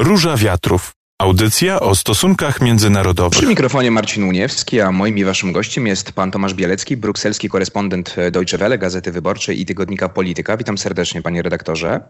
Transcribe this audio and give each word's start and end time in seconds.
Róża 0.00 0.36
Wiatrów. 0.36 0.92
Audycja 1.18 1.80
o 1.80 1.94
stosunkach 1.94 2.60
międzynarodowych. 2.60 3.38
Przy 3.38 3.46
mikrofonie 3.46 3.90
Marcin 3.90 4.24
Uniewski, 4.24 4.80
a 4.80 4.92
moim 4.92 5.18
i 5.18 5.24
waszym 5.24 5.52
gościem 5.52 5.86
jest 5.86 6.12
pan 6.12 6.30
Tomasz 6.30 6.54
Bielecki, 6.54 6.96
brukselski 6.96 7.48
korespondent 7.48 8.16
Deutsche 8.32 8.58
Welle, 8.58 8.78
Gazety 8.78 9.12
Wyborczej 9.12 9.60
i 9.60 9.66
tygodnika 9.66 10.08
Polityka. 10.08 10.56
Witam 10.56 10.78
serdecznie, 10.78 11.22
panie 11.22 11.42
redaktorze. 11.42 12.00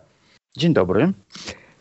Dzień 0.57 0.75
dobry. 0.75 1.12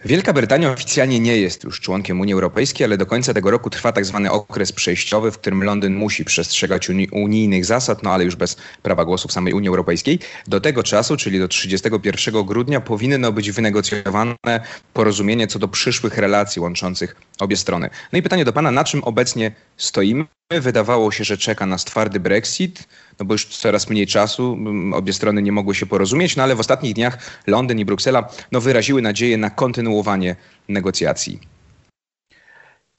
Wielka 0.06 0.34
Brytania 0.34 0.72
oficjalnie 0.72 1.20
nie 1.20 1.38
jest 1.38 1.64
już 1.64 1.82
członkiem 1.82 2.22
Unii 2.22 2.34
Europejskiej, 2.34 2.86
ale 2.86 2.98
do 2.98 3.06
końca 3.06 3.34
tego 3.34 3.52
roku 3.52 3.70
trwa 3.70 3.92
tak 3.92 4.06
zwany 4.06 4.32
okres 4.32 4.72
przejściowy, 4.72 5.32
w 5.32 5.38
którym 5.38 5.64
Londyn 5.64 5.96
musi 5.96 6.26
przestrzegać 6.26 6.90
uni 6.90 7.08
unijnych 7.10 7.66
zasad, 7.66 8.04
no 8.04 8.12
ale 8.12 8.26
już 8.26 8.36
bez 8.36 8.58
prawa 8.82 9.06
głosu 9.06 9.28
w 9.28 9.32
samej 9.32 9.54
Unii 9.54 9.70
Europejskiej. 9.70 10.20
Do 10.48 10.62
tego 10.62 10.84
czasu, 10.84 11.18
czyli 11.18 11.40
do 11.40 11.48
31 11.48 12.46
grudnia, 12.46 12.82
powinno 12.82 13.32
być 13.32 13.52
wynegocjowane 13.52 14.36
porozumienie 14.94 15.48
co 15.48 15.60
do 15.60 15.68
przyszłych 15.68 16.18
relacji 16.18 16.62
łączących 16.62 17.16
obie 17.40 17.58
strony. 17.58 17.90
No 18.14 18.20
i 18.20 18.22
pytanie 18.22 18.46
do 18.46 18.54
pana, 18.54 18.72
na 18.72 18.84
czym 18.84 19.04
obecnie 19.04 19.52
stoimy? 19.78 20.26
Wydawało 20.52 21.12
się, 21.12 21.24
że 21.24 21.38
czeka 21.38 21.66
nas 21.66 21.86
twardy 21.86 22.20
Brexit, 22.20 22.84
no 23.20 23.26
bo 23.26 23.34
już 23.34 23.46
coraz 23.46 23.90
mniej 23.90 24.08
czasu, 24.08 24.58
obie 24.94 25.14
strony 25.14 25.42
nie 25.42 25.52
mogły 25.52 25.76
się 25.76 25.86
porozumieć, 25.86 26.36
no 26.36 26.44
ale 26.44 26.56
w 26.56 26.60
ostatnich 26.60 26.94
dniach 26.94 27.42
Londyn 27.48 27.80
i 27.80 27.86
Bruksela 27.86 28.30
no, 28.52 28.62
wyraziły 28.62 29.02
nadzieję 29.02 29.38
na 29.38 29.50
kontynuowanie 29.50 30.36
negocjacji. 30.70 31.40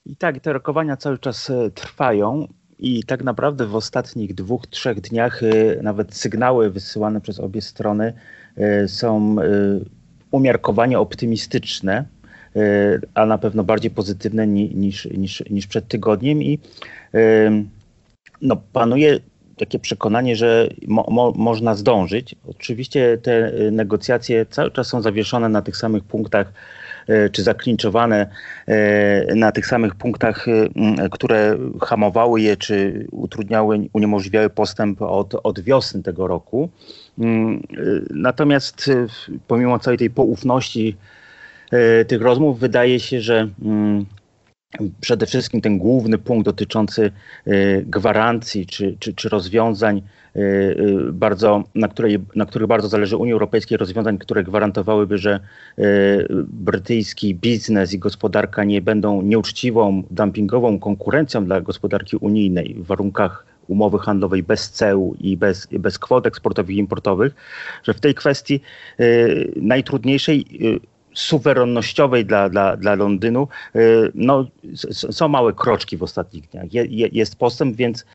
I 0.05 0.15
tak, 0.15 0.39
te 0.39 0.53
rokowania 0.53 0.97
cały 0.97 1.17
czas 1.17 1.49
e, 1.49 1.71
trwają 1.71 2.47
i 2.79 3.03
tak 3.03 3.23
naprawdę 3.23 3.67
w 3.67 3.75
ostatnich 3.75 4.35
dwóch, 4.35 4.67
trzech 4.67 5.01
dniach 5.01 5.43
e, 5.43 5.81
nawet 5.83 6.15
sygnały 6.15 6.69
wysyłane 6.69 7.21
przez 7.21 7.39
obie 7.39 7.61
strony 7.61 8.13
e, 8.57 8.87
są 8.87 9.35
umiarkowanie 10.31 10.99
optymistyczne 10.99 12.05
a 13.13 13.25
na 13.25 13.37
pewno 13.37 13.63
bardziej 13.63 13.91
pozytywne 13.91 14.47
niż, 14.47 15.05
niż, 15.05 15.43
niż 15.49 15.67
przed 15.67 15.87
tygodniem 15.87 16.43
i 16.43 16.59
no, 18.41 18.55
panuje 18.73 19.19
takie 19.57 19.79
przekonanie, 19.79 20.35
że 20.35 20.69
mo, 20.87 21.05
mo, 21.09 21.33
można 21.35 21.75
zdążyć. 21.75 22.35
Oczywiście 22.47 23.17
te 23.17 23.51
negocjacje 23.71 24.45
cały 24.45 24.71
czas 24.71 24.87
są 24.87 25.01
zawieszone 25.01 25.49
na 25.49 25.61
tych 25.61 25.77
samych 25.77 26.03
punktach, 26.03 26.53
e, 27.07 27.29
czy 27.29 27.43
zaklinczowane 27.43 28.27
e, 28.67 29.35
na 29.35 29.51
tych 29.51 29.67
samych 29.67 29.95
punktach, 29.95 30.45
które 31.11 31.57
hamowały 31.81 32.41
je, 32.41 32.57
czy 32.57 33.07
utrudniały, 33.11 33.79
uniemożliwiały 33.93 34.49
postęp 34.49 35.01
od, 35.01 35.35
od 35.43 35.59
wiosny 35.59 36.03
tego 36.03 36.27
roku. 36.27 36.69
Natomiast 38.09 38.87
e, 38.87 39.07
pomimo 39.47 39.79
całej 39.79 39.97
tej 39.97 40.09
poufności 40.09 40.95
tych 42.07 42.21
rozmów 42.21 42.59
wydaje 42.59 42.99
się, 42.99 43.21
że 43.21 43.47
mm, 43.61 44.05
przede 45.01 45.25
wszystkim 45.25 45.61
ten 45.61 45.77
główny 45.77 46.17
punkt 46.17 46.45
dotyczący 46.45 47.11
e, 47.45 47.81
gwarancji 47.81 48.65
czy, 48.65 48.97
czy, 48.99 49.13
czy 49.13 49.29
rozwiązań, 49.29 50.01
e, 50.35 50.41
bardzo, 51.11 51.63
na, 51.75 51.87
której, 51.87 52.19
na 52.35 52.45
których 52.45 52.67
bardzo 52.67 52.87
zależy 52.87 53.17
Unii 53.17 53.33
Europejskiej, 53.33 53.77
rozwiązań, 53.77 54.17
które 54.17 54.43
gwarantowałyby, 54.43 55.17
że 55.17 55.39
brytyjski 56.47 57.35
biznes 57.35 57.93
i 57.93 57.99
gospodarka 57.99 58.63
nie 58.63 58.81
będą 58.81 59.21
nieuczciwą, 59.21 60.03
dumpingową 60.11 60.79
konkurencją 60.79 61.45
dla 61.45 61.61
gospodarki 61.61 62.17
unijnej 62.17 62.75
w 62.79 62.85
warunkach 62.85 63.45
umowy 63.67 63.99
handlowej 63.99 64.43
bez 64.43 64.71
ceł 64.71 65.15
i 65.19 65.37
bez, 65.37 65.67
bez 65.71 65.99
kwot 65.99 66.27
eksportowych 66.27 66.75
i 66.75 66.79
importowych, 66.79 67.35
że 67.83 67.93
w 67.93 67.99
tej 67.99 68.15
kwestii 68.15 68.61
najtrudniejszej 69.55 70.45
suwerennościowej 71.17 72.25
dla, 72.25 72.49
dla, 72.49 72.77
dla 72.77 72.95
Londynu, 72.95 73.47
y, 73.75 74.11
no, 74.15 74.45
są 75.11 75.27
małe 75.27 75.53
kroczki 75.53 75.97
w 75.97 76.03
ostatnich 76.03 76.49
dniach. 76.49 76.73
Je, 76.73 77.09
jest 77.11 77.35
postęp, 77.35 77.75
więc 77.75 78.05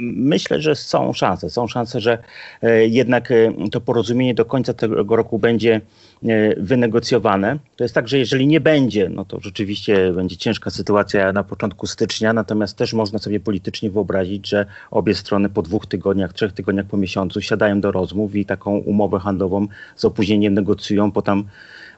myślę, 0.00 0.60
że 0.60 0.74
są 0.74 1.12
szanse. 1.12 1.50
Są 1.50 1.66
szanse, 1.66 2.00
że 2.00 2.18
e, 2.62 2.86
jednak 2.86 3.30
e, 3.30 3.52
to 3.72 3.80
porozumienie 3.80 4.34
do 4.34 4.44
końca 4.44 4.74
tego 4.74 5.16
roku 5.16 5.38
będzie 5.38 5.80
e, 6.24 6.60
wynegocjowane. 6.60 7.58
To 7.76 7.84
jest 7.84 7.94
tak, 7.94 8.08
że 8.08 8.18
jeżeli 8.18 8.46
nie 8.46 8.60
będzie, 8.60 9.08
no 9.08 9.24
to 9.24 9.40
rzeczywiście 9.40 10.12
będzie 10.12 10.36
ciężka 10.36 10.70
sytuacja 10.70 11.32
na 11.32 11.44
początku 11.44 11.86
stycznia, 11.86 12.32
natomiast 12.32 12.76
też 12.76 12.92
można 12.92 13.18
sobie 13.18 13.40
politycznie 13.40 13.90
wyobrazić, 13.90 14.48
że 14.48 14.66
obie 14.90 15.14
strony 15.14 15.48
po 15.48 15.62
dwóch 15.62 15.86
tygodniach, 15.86 16.32
trzech 16.32 16.52
tygodniach 16.52 16.86
po 16.86 16.96
miesiącu 16.96 17.40
siadają 17.40 17.80
do 17.80 17.92
rozmów 17.92 18.36
i 18.36 18.44
taką 18.44 18.76
umowę 18.76 19.18
handlową 19.18 19.66
z 19.96 20.04
opóźnieniem 20.04 20.54
negocjują, 20.54 21.12
po 21.12 21.22
tam, 21.22 21.44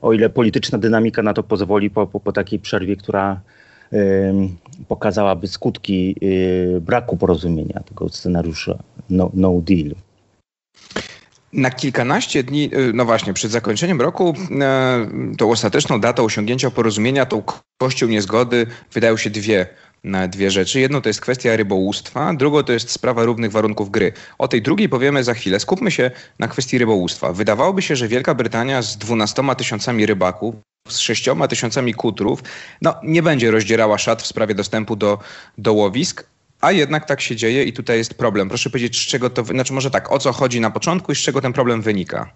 o 0.01 0.13
ile 0.13 0.31
polityczna 0.31 0.79
dynamika 0.79 1.23
na 1.23 1.35
to 1.35 1.43
pozwoli, 1.43 1.91
po, 1.91 2.07
po, 2.07 2.21
po 2.21 2.33
takiej 2.33 2.59
przerwie, 2.59 2.97
która 2.97 3.41
pokazałaby 4.89 5.49
skutki 5.49 6.17
y, 6.23 6.81
braku 6.81 7.17
porozumienia 7.17 7.81
tego 7.89 8.09
scenariusza 8.09 8.79
no, 9.11 9.31
no 9.35 9.61
deal. 9.61 9.95
Na 11.53 11.71
kilkanaście 11.71 12.43
dni, 12.43 12.71
y, 12.75 12.93
no 12.95 13.05
właśnie, 13.05 13.33
przed 13.33 13.51
zakończeniem 13.51 14.01
roku, 14.01 14.35
y, 15.33 15.37
tą 15.37 15.51
ostateczną 15.51 16.01
datą 16.01 16.25
osiągnięcia 16.25 16.71
porozumienia, 16.71 17.27
tą 17.27 17.43
kością 17.79 18.07
niezgody 18.07 18.67
wydają 18.93 19.17
się 19.17 19.31
dwie 19.31 19.67
na 20.05 20.29
dwie 20.29 20.51
rzeczy. 20.51 20.81
Jedno 20.81 21.01
to 21.01 21.09
jest 21.09 21.21
kwestia 21.21 21.57
rybołówstwa, 21.57 22.35
drugo 22.35 22.63
to 22.63 22.73
jest 22.73 22.91
sprawa 22.91 23.25
równych 23.25 23.53
warunków 23.53 23.91
gry. 23.91 24.13
O 24.39 24.49
tej 24.49 24.63
drugiej 24.63 24.89
powiemy 24.89 25.25
za 25.25 25.35
chwilę. 25.35 25.61
Skupmy 25.61 25.91
się 25.91 26.11
na 26.39 26.49
kwestii 26.49 26.79
rybołówstwa. 26.79 27.33
Wydawałoby 27.33 27.83
się, 27.83 27.97
że 27.97 28.09
Wielka 28.09 28.35
Brytania 28.35 28.83
z 28.83 28.99
dwunastoma 28.99 29.55
tysiącami 29.55 30.07
rybaków, 30.07 30.55
z 30.89 30.99
sześcioma 30.99 31.49
tysiącami 31.49 31.95
kutrów, 31.95 32.43
no 32.83 32.95
nie 33.03 33.23
będzie 33.23 33.51
rozdzierała 33.51 33.99
szat 33.99 34.23
w 34.23 34.27
sprawie 34.27 34.55
dostępu 34.55 34.97
do, 34.97 35.19
do 35.59 35.73
łowisk, 35.73 36.27
a 36.61 36.73
jednak 36.73 37.05
tak 37.05 37.21
się 37.21 37.37
dzieje 37.37 37.65
i 37.65 37.73
tutaj 37.73 37.99
jest 37.99 38.15
problem. 38.15 38.49
Proszę 38.49 38.71
powiedzieć, 38.71 39.03
z 39.03 39.07
czego 39.07 39.31
to, 39.31 39.45
znaczy 39.45 39.73
może 39.73 39.91
tak, 39.91 40.13
o 40.13 40.19
co 40.19 40.33
chodzi 40.33 40.61
na 40.61 40.71
początku 40.71 41.13
i 41.13 41.15
z 41.17 41.19
czego 41.19 41.41
ten 41.41 41.53
problem 41.53 41.83
wynika? 41.83 42.31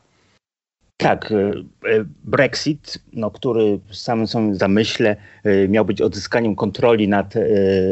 Tak, 0.97 1.33
e, 1.33 1.37
e, 1.37 2.05
Brexit, 2.25 2.99
no, 3.13 3.31
który 3.31 3.79
w 3.89 3.97
samym 3.97 4.27
swoim 4.27 4.55
zamyśle 4.55 5.17
e, 5.45 5.69
miał 5.69 5.85
być 5.85 6.01
odzyskaniem 6.01 6.55
kontroli 6.55 7.09
nad, 7.09 7.35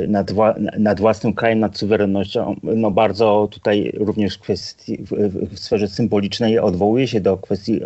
nad, 0.08 0.30
nad 0.78 1.00
własnym 1.00 1.34
krajem, 1.34 1.60
nad 1.60 1.78
suwerennością, 1.78 2.56
no 2.62 2.90
bardzo 2.90 3.48
tutaj 3.50 3.92
również 3.96 4.34
w, 4.36 4.40
kwestii, 4.40 4.98
w, 5.00 5.58
sferze 5.58 5.88
symbolicznej 5.88 6.58
odwołuje 6.58 7.08
się 7.08 7.20
do 7.20 7.36
kwestii 7.36 7.80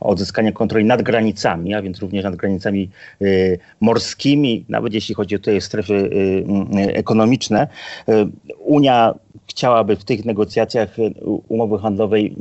odzyskania 0.00 0.52
kontroli 0.52 0.84
nad 0.84 1.02
granicami, 1.02 1.74
a 1.74 1.82
więc 1.82 1.98
również 1.98 2.24
nad 2.24 2.36
granicami 2.36 2.90
morskimi, 3.80 4.64
nawet 4.68 4.94
jeśli 4.94 5.14
chodzi 5.14 5.34
o 5.34 5.38
tutaj 5.38 5.60
strefy 5.60 6.10
ekonomiczne. 6.94 7.68
Unia 8.58 9.14
chciałaby 9.48 9.96
w 9.96 10.04
tych 10.04 10.24
negocjacjach 10.24 10.96
umowy 11.48 11.78
handlowej 11.78 12.36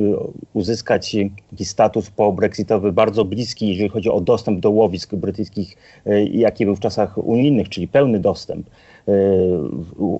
uzyskać 0.53 1.15
taki 1.51 1.65
status 1.65 1.96
po-brexitowy 2.15 2.91
bardzo 2.91 3.25
bliski, 3.25 3.67
jeżeli 3.69 3.89
chodzi 3.89 4.09
o 4.09 4.21
dostęp 4.21 4.59
do 4.59 4.71
łowisk 4.71 5.15
brytyjskich, 5.15 5.77
y, 6.07 6.29
jaki 6.31 6.65
był 6.65 6.75
w 6.75 6.79
czasach 6.79 7.17
unijnych, 7.17 7.69
czyli 7.69 7.87
pełny 7.87 8.19
dostęp. 8.19 8.69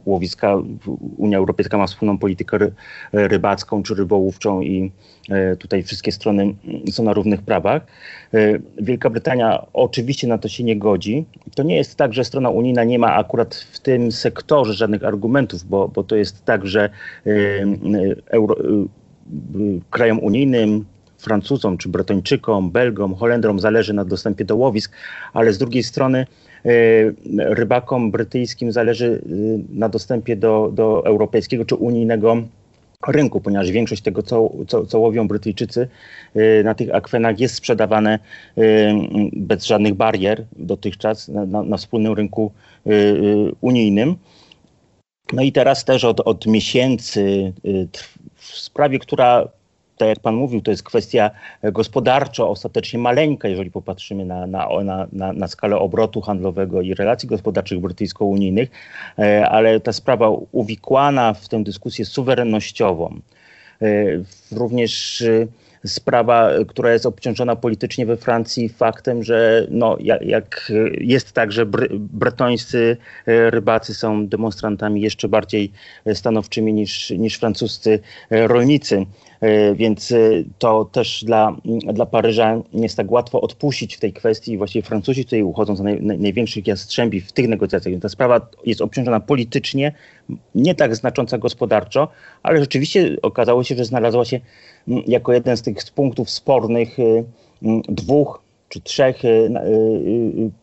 Łowiska, 0.06 0.58
Unia 1.18 1.38
Europejska 1.38 1.78
ma 1.78 1.88
wspólną 1.88 2.18
politykę 2.18 2.58
rybacką 3.14 3.84
czy 3.84 3.96
rybołówczą 3.96 4.62
i 4.62 4.92
tutaj 5.60 5.84
wszystkie 5.84 6.12
strony 6.12 6.56
są 6.92 7.04
na 7.04 7.14
równych 7.14 7.42
prawach. 7.42 7.86
Wielka 8.82 9.10
Brytania 9.10 9.66
oczywiście 9.74 10.28
na 10.28 10.38
to 10.38 10.48
się 10.48 10.64
nie 10.64 10.78
godzi. 10.78 11.26
To 11.56 11.64
nie 11.64 11.76
jest 11.76 11.96
tak, 11.96 12.14
że 12.14 12.26
strona 12.26 12.50
unijna 12.50 12.84
nie 12.84 13.00
ma 13.00 13.16
akurat 13.16 13.56
w 13.56 13.80
tym 13.80 14.12
sektorze 14.12 14.74
żadnych 14.74 15.04
argumentów, 15.04 15.64
bo, 15.64 15.88
bo 15.88 16.04
to 16.04 16.16
jest 16.16 16.46
tak, 16.46 16.68
że 16.68 16.90
euro, 18.32 18.56
krajom 19.90 20.20
unijnym, 20.20 20.86
Francuzom 21.18 21.78
czy 21.78 21.90
Bretończykom, 21.90 22.72
Belgom, 22.72 23.16
Holendrom 23.16 23.60
zależy 23.60 23.94
na 23.94 24.06
dostępie 24.06 24.46
do 24.46 24.56
łowisk, 24.56 24.92
ale 25.34 25.54
z 25.54 25.58
drugiej 25.58 25.84
strony 25.84 26.26
rybakom 27.38 28.12
brytyjskim 28.12 28.72
zależy 28.72 29.22
na 29.70 29.90
dostępie 29.90 30.36
do, 30.36 30.72
do 30.74 31.06
europejskiego 31.06 31.66
czy 31.66 31.76
unijnego 31.76 32.38
rynku, 33.08 33.42
ponieważ 33.42 33.72
większość 33.72 34.02
tego, 34.02 34.24
co, 34.24 34.52
co, 34.68 34.86
co 34.86 35.00
łowią 35.00 35.28
Brytyjczycy 35.28 35.88
y, 36.36 36.62
na 36.64 36.76
tych 36.76 36.96
akwenach 36.96 37.40
jest 37.40 37.56
sprzedawane 37.56 38.20
bez 39.34 39.66
żadnych 39.66 39.94
barier 39.94 40.46
dotychczas 40.56 41.28
na, 41.28 41.46
na, 41.64 41.78
wspólnym 41.78 42.14
rynku 42.14 42.52
unijnym. 43.62 44.16
No 45.34 45.42
i 45.42 45.52
teraz 45.52 45.86
też 45.86 46.04
od, 46.04 46.20
od 46.20 46.46
miesięcy 46.46 47.54
w 48.36 48.46
sprawie, 48.46 49.00
która 49.00 49.48
tak 49.98 50.08
jak 50.08 50.20
Pan 50.20 50.36
mówił, 50.36 50.62
to 50.62 50.72
jest 50.72 50.84
kwestia 50.84 51.32
gospodarczo 51.64 52.50
ostatecznie 52.50 53.00
maleńka, 53.00 53.48
jeżeli 53.48 53.72
popatrzymy 53.72 54.26
na, 54.26 54.48
na, 54.48 54.68
na, 55.12 55.34
na 55.34 55.48
skalę 55.48 55.78
obrotu 55.78 56.22
handlowego 56.22 56.82
i 56.82 56.94
relacji 56.94 57.30
gospodarczych 57.30 57.80
brytyjsko-unijnych, 57.80 58.70
e, 59.20 59.50
ale 59.50 59.80
ta 59.80 59.94
sprawa 59.94 60.30
uwikłana 60.52 61.34
w 61.34 61.48
tę 61.50 61.64
dyskusję 61.64 62.06
suwerennościową, 62.06 63.20
e, 63.82 63.86
również 64.52 65.24
sprawa, 65.86 66.50
która 66.68 66.94
jest 66.94 67.06
obciążona 67.06 67.56
politycznie 67.56 68.06
we 68.06 68.18
Francji 68.18 68.70
faktem, 68.70 69.24
że 69.24 69.68
no, 69.70 69.98
jak, 70.00 70.22
jak 70.22 70.72
jest 71.02 71.32
tak, 71.32 71.52
że 71.52 71.66
br 71.66 71.88
bretońscy 72.00 72.98
rybacy 73.26 73.94
są 73.94 74.28
demonstrantami 74.28 75.02
jeszcze 75.02 75.28
bardziej 75.28 75.72
stanowczymi 76.14 76.74
niż, 76.74 77.10
niż 77.10 77.38
francuscy 77.38 78.00
rolnicy. 78.30 79.06
E, 79.42 79.76
więc 79.76 80.12
e, 80.12 80.18
to 80.60 80.86
też 80.86 81.24
dla, 81.24 81.56
dla 81.94 82.06
Paryża 82.06 82.62
nie 82.74 82.84
jest 82.84 82.98
tak 82.98 83.12
łatwo 83.12 83.42
odpuścić 83.42 83.96
w 83.96 84.00
tej 84.00 84.14
kwestii. 84.14 84.58
Właściwie 84.58 84.84
Francuzi 84.84 85.26
tutaj 85.26 85.44
uchodzą 85.44 85.76
za 85.76 85.84
naj, 85.84 86.02
największych 86.02 86.68
jastrzębi 86.68 87.22
w 87.22 87.32
tych 87.32 87.48
negocjacjach. 87.48 88.02
Ta 88.02 88.10
sprawa 88.10 88.50
jest 88.66 88.82
obciążona 88.82 89.20
politycznie, 89.20 89.92
nie 90.56 90.76
tak 90.76 90.96
znacząca 90.96 91.38
gospodarczo, 91.38 92.08
ale 92.44 92.60
rzeczywiście 92.60 93.16
okazało 93.22 93.64
się, 93.64 93.76
że 93.76 93.86
znalazła 93.86 94.26
się 94.26 94.40
jako 94.88 95.34
jeden 95.34 95.58
z 95.58 95.62
tych 95.62 95.78
punktów 95.96 96.30
spornych 96.30 97.00
e, 97.00 97.04
dwóch 97.90 98.42
czy 98.70 98.82
trzech 98.82 99.22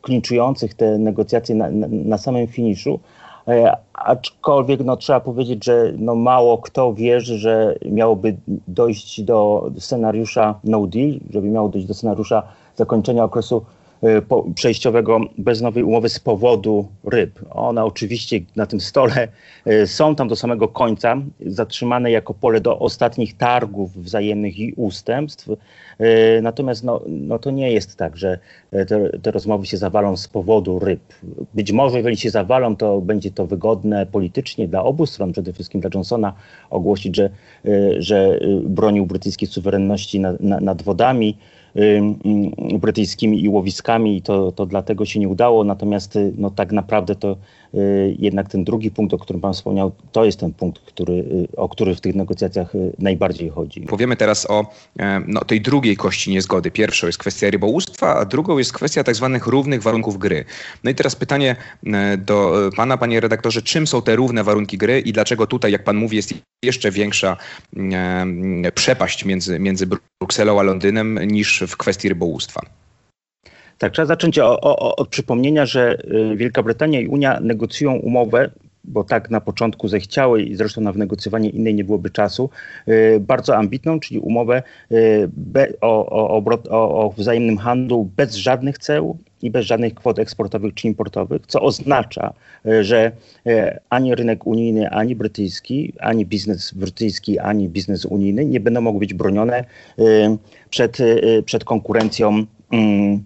klinczujących 0.03 0.75
te 0.75 0.99
negocjacje 0.99 1.55
na, 1.55 1.70
na, 1.70 1.87
na 1.91 2.19
samym 2.19 2.47
finiszu. 2.47 3.00
E, 3.49 3.76
aczkolwiek 3.94 4.81
no, 4.85 4.96
trzeba 4.96 5.20
powiedzieć, 5.20 5.64
że 5.64 5.93
no, 5.99 6.14
mało 6.14 6.58
kto 6.58 6.94
wierzy, 6.94 7.38
że 7.38 7.75
miałoby 7.85 8.37
dojść 8.69 9.23
do 9.23 9.70
scenariusza 9.79 10.55
no 10.64 10.87
deal, 10.87 11.20
żeby 11.31 11.49
miało 11.49 11.69
dojść 11.69 11.87
do 11.87 11.94
scenariusza 11.94 12.43
zakończenia 12.76 13.25
okresu 13.25 13.64
przejściowego 14.55 15.20
bez 15.38 15.61
nowej 15.61 15.82
umowy 15.82 16.08
z 16.08 16.19
powodu 16.19 16.88
ryb. 17.05 17.41
One 17.50 17.85
oczywiście 17.85 18.41
na 18.56 18.67
tym 18.67 18.81
stole 18.81 19.29
e, 19.64 19.87
są 19.87 20.14
tam 20.14 20.29
do 20.29 20.37
samego 20.37 20.69
końca, 20.69 21.17
zatrzymane 21.46 22.11
jako 22.11 22.35
pole 22.35 22.61
do 22.61 22.79
ostatnich 22.79 23.37
targów 23.37 23.93
wzajemnych 23.93 24.58
i 24.58 24.73
ustępstw. 24.73 25.49
E, 25.99 26.43
natomiast 26.43 26.85
no, 26.85 27.00
no 27.06 27.38
to 27.38 27.50
nie 27.50 27.73
jest 27.73 27.96
tak, 27.96 28.17
że 28.17 28.38
te, 28.70 29.19
te 29.23 29.31
rozmowy 29.31 29.67
się 29.67 29.76
zawalą 29.76 30.17
z 30.17 30.29
powodu 30.29 30.79
ryb. 30.79 31.00
Być 31.55 31.73
może, 31.73 31.96
jeżeli 31.96 32.17
się 32.17 32.31
zawalą, 32.31 32.76
to 32.76 33.00
będzie 33.00 33.31
to 33.31 33.46
wygodne 33.46 34.06
politycznie 34.06 34.69
dla 34.69 34.82
obu 34.85 35.06
stron, 35.06 35.32
przede 35.32 35.52
wszystkim 35.52 35.81
dla 35.81 35.91
Johnsona, 35.94 36.32
ogłosić, 36.70 37.17
że, 37.17 37.31
że 37.99 38.41
bronił 38.62 39.06
brytyjskiej 39.06 39.49
suwerenności 39.49 40.20
nad, 40.20 40.41
nad 40.41 40.82
wodami 40.82 41.37
brytyjskimi 42.79 43.44
i 43.44 43.49
łowiskami 43.49 44.17
i 44.17 44.23
to, 44.23 44.53
to 44.53 44.67
dlatego 44.67 45.05
się 45.05 45.21
nie 45.21 45.29
udało. 45.29 45.65
Natomiast 45.65 46.19
no, 46.37 46.50
tak 46.50 46.73
naprawdę 46.73 47.15
to 47.15 47.37
Y, 47.63 47.63
jednak 48.19 48.49
ten 48.49 48.65
drugi 48.65 48.91
punkt, 48.91 49.15
o 49.15 49.19
którym 49.19 49.41
Pan 49.41 49.53
wspomniał, 49.53 49.93
to 50.12 50.25
jest 50.25 50.41
ten 50.41 50.53
punkt, 50.53 50.82
który, 50.82 51.12
y, 51.12 51.56
o 51.56 51.69
który 51.69 51.94
w 51.94 52.00
tych 52.00 52.15
negocjacjach 52.15 52.75
y, 52.75 52.93
najbardziej 52.99 53.49
chodzi. 53.50 53.81
Powiemy 53.81 54.17
teraz 54.17 54.50
o 54.50 54.67
e, 54.99 55.21
no, 55.26 55.41
tej 55.41 55.61
drugiej 55.61 55.97
kości 55.97 56.31
niezgody. 56.31 56.71
Pierwszą 56.71 57.06
jest 57.06 57.19
kwestia 57.19 57.50
rybołówstwa, 57.50 58.17
a 58.17 58.25
drugą 58.25 58.59
jest 58.59 58.73
kwestia 58.73 59.05
tak 59.05 59.15
zwanych 59.15 59.47
równych 59.47 59.82
warunków 59.82 60.19
gry. 60.19 60.44
No 60.85 60.91
i 60.91 60.94
teraz 60.94 61.17
pytanie 61.17 61.56
e, 61.87 62.17
do 62.17 62.67
e, 62.67 62.71
Pana, 62.71 62.97
Panie 62.97 63.21
redaktorze, 63.21 63.62
czym 63.62 63.87
są 63.87 64.03
te 64.03 64.17
równe 64.17 64.44
warunki 64.44 64.79
gry 64.79 65.00
i 65.00 65.12
dlaczego 65.12 65.47
tutaj, 65.47 65.73
jak 65.73 65.85
Pan 65.85 65.97
mówi, 65.97 66.17
jest 66.17 66.35
jeszcze 66.65 66.91
większa 66.91 67.37
przepaść 68.75 69.25
między, 69.25 69.59
między 69.59 69.87
Brukselą 70.20 70.61
a 70.61 70.62
Londynem 70.62 71.19
niż 71.27 71.65
w 71.69 71.77
kwestii 71.77 72.09
rybołówstwa? 72.09 72.61
Tak, 73.84 73.92
trzeba 73.92 74.06
zacząć 74.06 74.38
o, 74.38 74.60
o, 74.60 74.96
od 74.96 75.08
przypomnienia, 75.08 75.66
że 75.66 75.98
y, 76.32 76.36
Wielka 76.36 76.62
Brytania 76.62 77.00
i 77.00 77.06
Unia 77.06 77.40
negocjują 77.40 77.92
umowę, 77.94 78.50
bo 78.84 79.04
tak 79.04 79.31
na 79.31 79.40
początku 79.40 79.88
zechciały 79.88 80.42
i 80.42 80.54
zresztą 80.54 80.81
na 80.81 80.92
wynegocjowanie 80.92 81.48
innej 81.48 81.75
nie 81.75 81.84
byłoby 81.84 82.10
czasu, 82.10 82.50
y, 82.88 83.20
bardzo 83.20 83.56
ambitną, 83.56 84.00
czyli 84.00 84.20
umowę 84.20 84.62
y, 84.92 85.28
o, 85.81 86.06
o, 86.06 86.42
o, 86.70 87.06
o 87.06 87.10
wzajemnym 87.16 87.58
handlu 87.58 88.10
bez 88.16 88.34
żadnych 88.34 88.78
ceł 88.78 89.19
i 89.42 89.50
bez 89.50 89.66
żadnych 89.66 89.94
kwot 89.94 90.19
eksportowych 90.19 90.75
czy 90.75 90.86
importowych, 90.86 91.42
co 91.46 91.60
oznacza, 91.62 92.32
że 92.81 93.12
ani 93.90 94.14
rynek 94.14 94.46
unijny, 94.46 94.90
ani 94.90 95.16
brytyjski, 95.16 95.92
ani 96.00 96.26
biznes 96.26 96.75
brytyjski, 96.75 97.38
ani 97.38 97.69
biznes 97.69 98.04
unijny 98.04 98.44
nie 98.44 98.60
będą 98.60 98.81
mogły 98.81 99.00
być 99.00 99.14
bronione 99.14 99.64
przed, 100.70 100.98
przed 101.44 101.64
konkurencją 101.64 102.44
mm, 102.72 103.25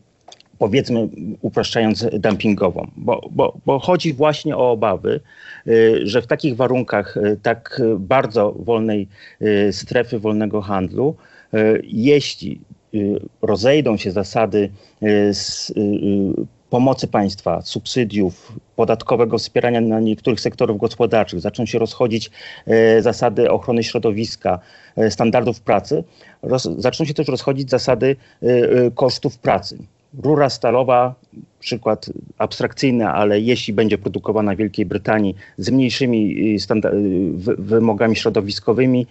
powiedzmy 0.58 1.08
upraszczając 1.40 2.06
dumpingową, 2.12 2.90
bo, 2.96 3.28
bo, 3.30 3.56
bo 3.66 3.78
chodzi 3.78 4.14
właśnie 4.14 4.56
o 4.56 4.70
obawy, 4.70 5.20
y, 5.66 6.00
że 6.04 6.22
w 6.22 6.26
takich 6.26 6.56
warunkach 6.56 7.16
y, 7.16 7.38
tak 7.42 7.82
bardzo 7.98 8.52
wolnej 8.52 9.08
y, 9.42 9.72
strefy 9.72 10.18
wolnego 10.18 10.60
handlu, 10.60 11.16
jeśli 11.82 12.60
rozejdą 13.42 13.96
się 13.96 14.10
zasady 14.10 14.70
pomocy 16.70 17.06
państwa, 17.06 17.62
subsydiów, 17.62 18.52
podatkowego 18.76 19.38
wspierania 19.38 19.80
na 19.80 20.00
niektórych 20.00 20.40
sektorów 20.40 20.78
gospodarczych, 20.78 21.40
zaczną 21.40 21.66
się 21.66 21.78
rozchodzić 21.78 22.30
zasady 23.00 23.50
ochrony 23.50 23.84
środowiska, 23.84 24.58
standardów 25.10 25.60
pracy, 25.60 26.04
zaczną 26.78 27.06
się 27.06 27.14
też 27.14 27.28
rozchodzić 27.28 27.70
zasady 27.70 28.16
kosztów 28.94 29.38
pracy. 29.38 29.78
Rura 30.22 30.50
stalowa, 30.50 31.14
przykład 31.60 32.06
abstrakcyjny, 32.38 33.08
ale 33.08 33.40
jeśli 33.40 33.74
będzie 33.74 33.98
produkowana 33.98 34.54
w 34.54 34.58
Wielkiej 34.58 34.86
Brytanii 34.86 35.34
z 35.58 35.70
mniejszymi 35.70 36.36
y, 36.56 36.74
y, 36.84 37.56
wymogami 37.58 38.16
środowiskowymi 38.16 39.00
y, 39.00 39.06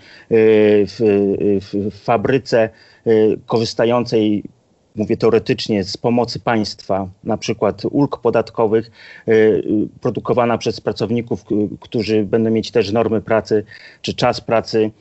w, 0.87 0.97
w, 1.61 1.91
w 1.91 2.03
fabryce 2.03 2.69
korzystającej 3.45 4.43
mówię 4.95 5.17
teoretycznie, 5.17 5.83
z 5.83 5.97
pomocy 5.97 6.39
państwa, 6.39 7.09
na 7.23 7.37
przykład 7.37 7.81
ulg 7.91 8.17
podatkowych, 8.17 8.91
produkowana 10.01 10.57
przez 10.57 10.81
pracowników, 10.81 11.43
którzy 11.79 12.23
będą 12.23 12.49
mieć 12.49 12.71
też 12.71 12.91
normy 12.91 13.21
pracy 13.21 13.63
czy 14.01 14.13
czas 14.13 14.41
pracy 14.41 14.91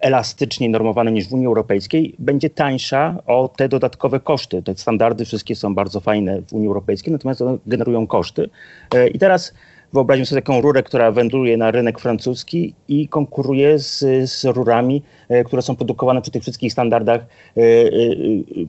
elastycznie 0.00 0.68
normowane 0.68 1.12
niż 1.12 1.28
w 1.28 1.32
Unii 1.32 1.46
Europejskiej, 1.46 2.14
będzie 2.18 2.50
tańsza 2.50 3.16
o 3.26 3.48
te 3.56 3.68
dodatkowe 3.68 4.20
koszty. 4.20 4.62
Te 4.62 4.76
standardy 4.76 5.24
wszystkie 5.24 5.56
są 5.56 5.74
bardzo 5.74 6.00
fajne 6.00 6.42
w 6.42 6.52
Unii 6.52 6.68
Europejskiej, 6.68 7.12
natomiast 7.12 7.42
one 7.42 7.58
generują 7.66 8.06
koszty. 8.06 8.50
Y, 8.94 9.08
I 9.08 9.18
teraz 9.18 9.54
wyobraźmy 9.92 10.26
sobie 10.26 10.42
taką 10.42 10.60
rurę, 10.60 10.82
która 10.82 11.12
wędruje 11.12 11.56
na 11.56 11.70
rynek 11.70 11.98
francuski 11.98 12.74
i 12.88 13.08
konkuruje 13.08 13.78
z, 13.78 13.98
z 14.30 14.44
rurami, 14.44 15.02
y, 15.30 15.44
które 15.44 15.62
są 15.62 15.76
produkowane 15.76 16.22
przy 16.22 16.30
tych 16.30 16.42
wszystkich 16.42 16.72
standardach, 16.72 17.20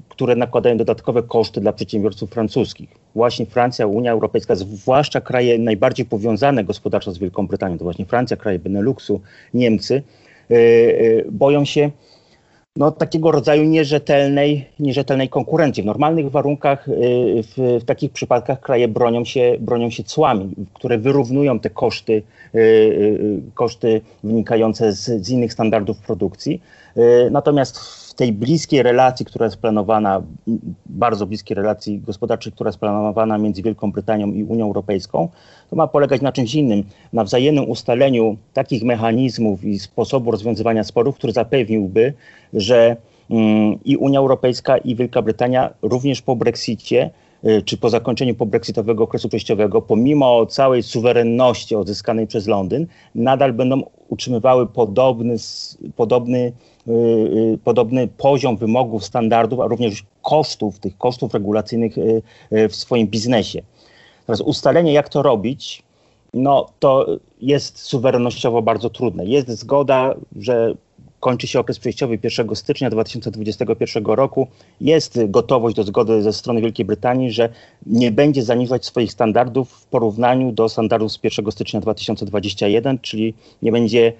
które 0.10 0.36
nakładają 0.36 0.78
dodatkowe 0.78 1.24
koszty 1.24 1.62
dla 1.62 1.74
przedsiębiorców 1.74 2.30
francuskich. 2.30 2.90
Właśnie 3.16 3.46
Francja, 3.46 3.88
Unia 3.88 4.12
Europejska, 4.12 4.56
zwłaszcza 4.56 5.22
kraje 5.22 5.60
najbardziej 5.60 6.06
powiązane 6.06 6.63
gospodarczo 6.63 7.12
z 7.12 7.18
Wielką 7.18 7.48
Brytanią, 7.48 7.77
to 7.77 7.84
właśnie 7.84 8.06
Francja, 8.06 8.38
kraje 8.38 8.60
Beneluxu, 8.60 9.22
Niemcy, 9.53 10.03
Y, 10.03 10.03
y, 10.03 10.28
boją 11.32 11.65
się 11.65 11.91
no, 12.75 12.91
takiego 12.91 13.32
rodzaju 13.32 13.63
nierzetelnej, 13.63 14.65
nierzetelnej 14.79 15.29
konkurencji. 15.29 15.84
W 15.84 15.86
normalnych 15.86 16.32
warunkach, 16.32 16.88
y, 16.88 16.91
w, 17.44 17.82
w, 17.82 17.86
takich 17.86 18.12
przypadkach 18.12 18.60
kraje 18.60 18.88
bronią 18.88 19.25
się, 19.25 19.58
bronią 19.60 19.89
się 19.89 20.03
cłami, 20.03 20.50
które 20.74 20.98
wyrównują 20.98 21.60
te 21.60 21.70
koszty, 21.70 22.24
koszty 23.53 24.01
wynikające 24.24 24.91
z, 24.91 25.25
z 25.25 25.29
innych 25.29 25.53
standardów 25.53 26.00
produkcji. 26.00 26.62
Natomiast 27.32 27.99
tej 28.13 28.34
bliskiej 28.34 28.84
relacji, 28.84 29.25
która 29.25 29.46
jest 29.46 29.58
planowana, 29.58 30.22
bardzo 30.86 31.25
bliskiej 31.25 31.56
relacji 31.56 32.00
gospodarczej, 32.00 32.51
która 32.51 32.68
jest 32.68 32.80
planowana 32.80 33.38
między 33.38 33.62
Wielką 33.62 33.92
Brytanią 33.92 34.32
i 34.32 34.44
Unią 34.44 34.66
Europejską, 34.66 35.30
to 35.70 35.75
ma 35.75 35.88
polegać 35.88 36.22
na 36.22 36.32
czymś 36.32 36.56
innym, 36.56 36.84
na 37.13 37.24
wzajemnym 37.24 37.70
ustaleniu 37.70 38.38
takich 38.54 38.84
mechanizmów 38.84 39.63
i 39.63 39.80
sposobu 39.80 40.32
rozwiązywania 40.32 40.84
sporów, 40.84 41.16
który 41.16 41.34
zapewniłby, 41.34 42.13
że 42.54 42.98
mm, 43.30 43.80
i 43.86 43.98
Unia 43.98 44.20
Europejska, 44.20 44.78
i 44.78 44.96
Wielka 44.96 45.22
Brytania 45.22 45.74
również 45.82 46.22
po 46.22 46.36
Brexicie 46.36 47.10
y, 47.44 47.62
czy 47.62 47.78
po 47.78 47.89
zakończeniu 47.89 48.36
pobrexitowego 48.36 49.04
okresu 49.04 49.30
przejściowego, 49.30 49.82
pomimo 49.82 50.46
całej 50.46 50.84
suwerenności 50.84 51.75
odzyskanej 51.75 52.28
przez 52.28 52.48
Londyn, 52.48 52.88
nadal 53.16 53.54
będą 53.54 53.82
utrzymywały 54.10 54.68
podobny, 54.68 55.36
podobny 55.96 56.51
podobny 57.63 58.08
poziom 58.08 58.58
wymogów, 58.58 59.05
standardów, 59.05 59.60
a 59.60 59.67
również 59.67 60.03
kosztów, 60.22 60.79
tych 60.79 60.98
kosztów 60.98 61.34
regulacyjnych 61.34 61.98
y, 61.98 62.22
w 62.69 62.75
swoim 62.75 63.08
biznesie. 63.08 63.62
Teraz 64.25 64.41
ustalenie, 64.41 64.93
jak 64.93 65.10
to 65.10 65.22
robić, 65.22 65.84
no 66.34 66.69
to 66.79 67.05
jest 67.41 67.79
suwerennościowo 67.79 68.62
bardzo 68.62 68.89
trudne. 68.89 69.25
Jest 69.25 69.50
zgoda, 69.50 70.15
że 70.39 70.75
kończy 71.19 71.48
się 71.48 71.60
okres 71.60 71.79
przejściowy 71.79 72.19
1 72.24 72.55
stycznia 72.55 72.89
2021 72.89 74.05
roku. 74.05 74.48
Jest 74.81 75.19
gotowość 75.27 75.75
do 75.75 75.84
zgody 75.84 76.22
ze 76.22 76.34
strony 76.34 76.62
Wielkiej 76.62 76.86
Brytanii, 76.86 77.31
że 77.31 77.50
nie 77.86 78.12
będzie 78.12 78.43
zaniżać 78.43 78.86
swoich 78.86 79.12
standardów 79.12 79.72
w 79.72 79.86
porównaniu 79.86 80.51
do 80.51 80.69
standardów 80.69 81.12
z 81.12 81.19
1 81.24 81.51
stycznia 81.51 81.79
2021, 81.79 83.00
czyli 83.00 83.34
nie 83.62 83.72
będzie 83.72 84.13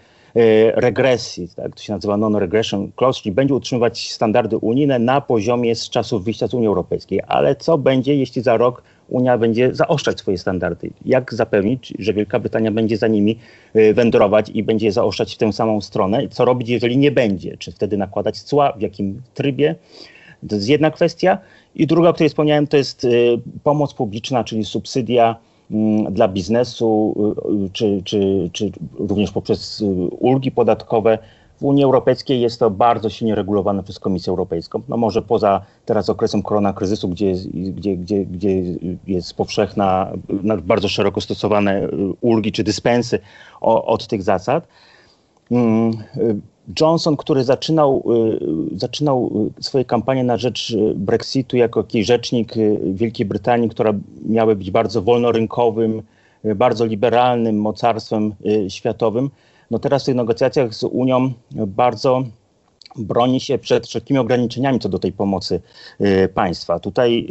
regresji, 0.74 1.50
tak, 1.56 1.76
to 1.76 1.84
się 1.84 1.94
nazywa 1.94 2.18
non-regression 2.18 2.92
clause, 2.98 3.22
czyli 3.22 3.36
będzie 3.36 3.54
utrzymywać 3.54 4.12
standardy 4.12 4.58
unijne 4.58 5.00
na 5.00 5.22
poziomie 5.22 5.76
z 5.76 5.90
czasów 5.90 6.24
wyjścia 6.24 6.48
z 6.48 6.54
Unii 6.54 6.68
Europejskiej. 6.68 7.22
Ale 7.28 7.56
co 7.56 7.78
będzie, 7.78 8.16
jeśli 8.16 8.42
za 8.42 8.58
rok 8.58 8.84
Unia 9.10 9.38
będzie 9.38 9.76
zaostrzać 9.76 10.20
swoje 10.20 10.38
standardy? 10.38 10.90
Jak 11.06 11.34
zapewnić, 11.34 11.94
że 12.00 12.14
Wielka 12.14 12.40
Brytania 12.40 12.72
będzie 12.72 12.98
za 12.98 13.08
nimi 13.08 13.38
wędrować 13.94 14.50
i 14.50 14.64
będzie 14.64 14.92
zaostrzać 14.92 15.36
w 15.36 15.38
tę 15.38 15.54
samą 15.54 15.82
stronę? 15.82 16.28
Co 16.28 16.46
robić, 16.46 16.70
jeżeli 16.70 16.98
nie 16.98 17.12
będzie? 17.12 17.58
Czy 17.58 17.72
wtedy 17.72 17.98
nakładać 17.98 18.42
cła? 18.42 18.72
W 18.72 18.82
jakim 18.82 19.22
trybie? 19.34 19.76
To 20.50 20.56
jest 20.56 20.70
jedna 20.70 20.92
kwestia. 20.92 21.38
I 21.76 21.88
druga, 21.88 22.10
o 22.10 22.14
której 22.14 22.30
wspomniałem, 22.30 22.68
to 22.68 22.78
jest 22.78 23.08
pomoc 23.64 23.94
publiczna, 23.94 24.44
czyli 24.44 24.66
subsydia 24.66 25.36
dla 26.12 26.28
biznesu, 26.28 27.16
y, 27.50 27.66
y, 27.66 27.70
czy, 27.70 28.02
czy, 28.04 28.50
czy 28.54 28.72
również 29.00 29.32
poprzez 29.32 29.82
y, 29.82 29.86
ulgi 30.20 30.52
podatkowe. 30.52 31.18
W 31.58 31.64
Unii 31.64 31.84
Europejskiej 31.84 32.42
jest 32.42 32.60
to 32.60 32.70
bardzo 32.70 33.10
silnie 33.10 33.36
regulowane 33.36 33.84
przez 33.84 34.00
Komisję 34.00 34.32
Europejską. 34.32 34.82
No 34.88 34.98
może 34.98 35.22
poza 35.22 35.62
teraz 35.86 36.10
okresem 36.10 36.42
koronakryzysu, 36.42 37.10
gdzie 37.10 37.34
gdzie, 37.54 37.98
gdzie, 37.98 38.26
gdzie 38.26 38.64
jest 39.08 39.34
powszechna, 39.34 40.12
bardzo 40.64 40.90
szeroko 40.90 41.22
stosowane 41.22 41.88
ulgi 42.22 42.52
czy 42.52 42.64
dyspensy 42.64 43.20
od 43.62 44.08
tych 44.08 44.24
zasad. 44.24 44.68
Johnson, 46.80 47.18
który 47.18 47.44
zaczynał, 47.44 48.04
y, 48.74 48.80
zaczynał 48.80 49.32
swoje 49.60 49.86
kampanie 49.86 50.24
na 50.24 50.38
rzecz 50.38 50.76
Brexitu 50.96 51.58
jako 51.58 51.80
jakiś 51.80 52.08
rzecznik 52.08 52.58
y, 52.58 52.80
Wielkiej 52.84 53.26
Brytanii, 53.26 53.70
która 53.70 53.94
miała 54.26 54.56
być 54.56 54.72
bardzo 54.72 55.02
wolnorynkowym, 55.02 56.02
y, 56.46 56.56
bardzo 56.56 56.86
liberalnym 56.86 57.62
mocarstwem 57.62 58.34
światowym, 58.70 59.30
no 59.72 59.80
teraz 59.80 60.04
w 60.04 60.06
tych 60.06 60.16
negocjacjach 60.16 60.74
z 60.74 60.84
Unią 60.84 61.32
bardzo 61.52 62.24
broni 63.00 63.40
się 63.40 63.58
przed 63.58 63.88
wszelkimi 63.88 64.20
ograniczeniami 64.20 64.80
co 64.80 64.90
do 64.90 65.00
tej 65.00 65.12
pomocy 65.12 65.62
państwa. 66.34 66.80
Tutaj 66.80 67.28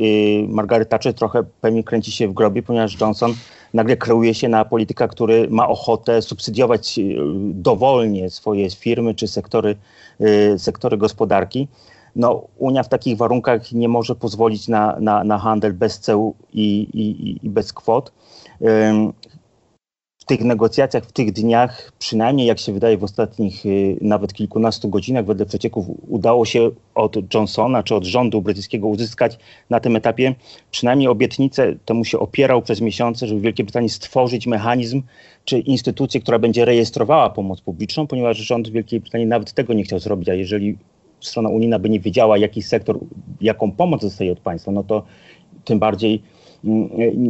Margaret 0.49 0.89
Thatcher 0.89 1.15
trochę 1.15 1.45
pewnie 1.61 1.85
kręci 1.85 2.13
się 2.13 2.29
w 2.29 2.33
grobie, 2.33 2.63
ponieważ 2.63 3.01
Johnson 3.01 3.35
nagle 3.75 3.97
kreuje 3.97 4.35
się 4.35 4.49
na 4.49 4.65
polityka, 4.65 5.09
który 5.09 5.49
ma 5.51 5.69
ochotę 5.69 6.23
subsydiować 6.23 6.99
y, 6.99 7.17
dowolnie 7.39 8.31
swoje 8.31 8.71
firmy 8.71 9.15
czy 9.15 9.29
sektory, 9.29 9.77
y, 10.21 10.59
sektory 10.59 10.97
gospodarki. 10.97 11.69
No, 12.17 12.45
Unia 12.59 12.83
w 12.83 12.89
takich 12.89 13.17
warunkach 13.17 13.73
nie 13.73 13.89
może 13.89 14.15
pozwolić 14.15 14.69
na, 14.69 14.97
na, 15.01 15.25
na 15.25 15.39
handel 15.39 15.73
bez 15.73 15.99
ceł 15.99 16.35
i, 16.53 16.81
i, 16.81 17.47
i 17.47 17.51
bez 17.51 17.73
kwot 17.73 18.13
tych 20.29 20.41
negocjacjach, 20.41 21.05
w 21.05 21.13
tych 21.13 21.33
dniach, 21.33 21.93
przynajmniej 21.99 22.47
jak 22.47 22.59
się 22.59 22.73
wydaje 22.73 22.99
w 22.99 23.05
ostatnich 23.05 23.67
y, 23.67 23.97
nawet 24.01 24.33
kilkunastu 24.33 24.89
godzinach 24.89 25.25
wedle 25.25 25.47
przecieków 25.47 25.87
udało 26.09 26.45
się 26.45 26.71
od 26.95 27.35
Johnsona 27.35 27.83
czy 27.83 27.95
od 27.95 28.05
rządu 28.05 28.43
brytyjskiego 28.43 28.89
uzyskać 28.89 29.39
na 29.71 29.81
tym 29.81 29.97
etapie. 29.97 30.35
Przynajmniej 30.71 31.09
obietnicę, 31.09 31.75
temu 31.85 32.05
się 32.05 32.19
opierał 32.19 32.63
przez 32.63 32.81
miesiące, 32.81 33.27
żeby 33.27 33.41
w 33.41 33.43
Wielkiej 33.43 33.65
Brytanii 33.65 33.89
stworzyć 33.89 34.47
mechanizm 34.47 35.03
czy 35.45 35.59
instytucję, 35.59 36.21
która 36.21 36.39
będzie 36.39 36.65
rejestrowała 36.65 37.31
pomoc 37.31 37.61
publiczną, 37.61 38.07
ponieważ 38.07 38.37
rząd 38.37 38.69
Wielkiej 38.69 39.01
Brytanii 39.01 39.27
nawet 39.27 39.53
tego 39.53 39.75
nie 39.75 39.85
chciał 39.85 39.99
zrobić, 39.99 40.29
a 40.29 40.35
jeżeli 40.35 40.79
strona 41.21 41.49
unijna 41.49 41.79
by 41.79 41.89
nie 41.89 42.01
wiedziała, 42.01 42.39
jaki 42.39 42.63
sektor, 42.63 42.99
jaką 43.41 43.73
pomoc 43.73 44.03
dostaje 44.03 44.33
od 44.33 44.41
państwa, 44.41 44.73
no 44.73 44.83
to 44.85 45.03
tym 45.65 45.79
bardziej 45.79 46.23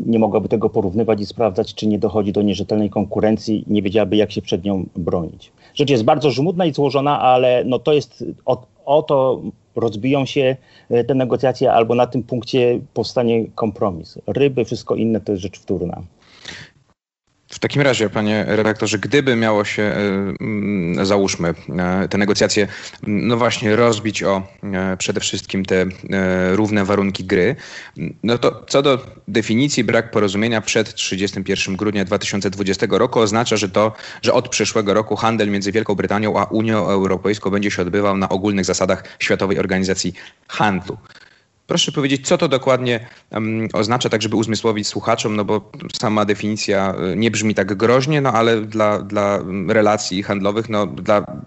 nie 0.07 0.19
mogłaby 0.19 0.49
tego 0.49 0.71
porównywać 0.71 1.21
i 1.21 1.27
sprawdzać, 1.27 1.75
czy 1.75 1.87
nie 1.87 1.99
dochodzi 1.99 2.33
do 2.33 2.43
nierzetelnej 2.43 2.91
konkurencji, 2.91 3.65
nie 3.67 3.83
wiedziałaby, 3.83 4.17
jak 4.17 4.33
się 4.33 4.43
przed 4.43 4.65
nią 4.65 4.87
bronić. 4.97 5.53
Rzecz 5.75 5.91
jest 5.91 6.05
bardzo 6.05 6.31
żmudna 6.31 6.67
i 6.67 6.73
złożona, 6.73 7.21
ale 7.21 7.65
no 7.65 7.79
to 7.79 7.93
jest 7.93 8.25
o, 8.47 8.67
o 8.85 9.03
to 9.03 9.41
rozbiją 9.77 10.27
się 10.27 10.57
e, 10.91 11.05
te 11.05 11.15
negocjacje 11.15 11.73
albo 11.73 11.95
na 11.95 12.07
tym 12.07 12.23
punkcie 12.23 12.81
powstanie 12.95 13.47
kompromis. 13.55 14.19
Ryby, 14.27 14.65
wszystko 14.65 14.95
inne 14.95 15.21
to 15.21 15.33
jest 15.33 15.43
rzecz 15.43 15.59
wtórna. 15.59 16.03
W 17.51 17.59
takim 17.59 17.83
razie, 17.83 18.11
panie 18.11 18.45
redaktorze, 18.49 18.99
gdyby 18.99 19.37
miało 19.37 19.65
się, 19.65 19.83
e, 19.83 19.97
mm, 20.41 21.07
załóżmy, 21.07 21.55
e, 21.79 22.09
te 22.09 22.19
negocjacje, 22.19 22.69
no 23.07 23.37
właśnie, 23.37 23.77
rozbić 23.77 24.23
o 24.23 24.43
e, 24.63 24.97
przede 24.97 25.21
wszystkim 25.21 25.65
te 25.65 25.87
równe 26.53 26.85
warunki 26.85 27.25
gry, 27.25 27.57
no 28.23 28.39
to 28.39 28.65
co 28.69 28.83
do 28.83 29.07
definicji 29.29 29.85
brak 29.85 30.11
porozumienia 30.11 30.61
przed 30.61 30.95
31 30.95 31.77
grudnia 31.77 32.05
2020 32.05 32.87
roku 32.91 33.21
oznacza, 33.21 33.57
że 33.57 33.69
to, 33.69 33.93
że 34.23 34.33
od 34.33 34.49
przyszłego 34.49 34.95
roku 34.95 35.17
handel 35.17 35.51
między 35.51 35.73
Wielką 35.73 35.95
Brytanią 35.95 36.39
a 36.39 36.45
Unią 36.45 36.89
Europejską 36.89 37.51
będzie 37.51 37.71
się 37.71 37.83
odbywał 37.83 38.17
na 38.17 38.29
ogólnych 38.29 38.65
zasadach 38.65 39.05
Światowej 39.19 39.59
Organizacji 39.59 40.13
Handlu. 40.49 40.99
Proszę 41.69 41.93
powiedzieć, 41.93 42.27
co 42.27 42.39
to 42.39 42.49
dokładnie 42.49 43.07
oznacza, 43.73 44.09
tak 44.09 44.23
żeby 44.23 44.37
uzmysłowić 44.37 44.87
słuchaczom, 44.87 45.37
no 45.37 45.45
bo 45.45 45.71
sama 46.01 46.25
definicja 46.25 46.95
e, 46.95 47.17
nie 47.17 47.31
brzmi 47.31 47.55
tak 47.55 47.75
groźnie, 47.75 48.21
no 48.21 48.33
ale 48.33 48.61
dla, 48.61 49.03
dla 49.03 49.41
relacji 49.69 50.23
handlowych, 50.23 50.69
no 50.69 50.87
dla 50.87 51.43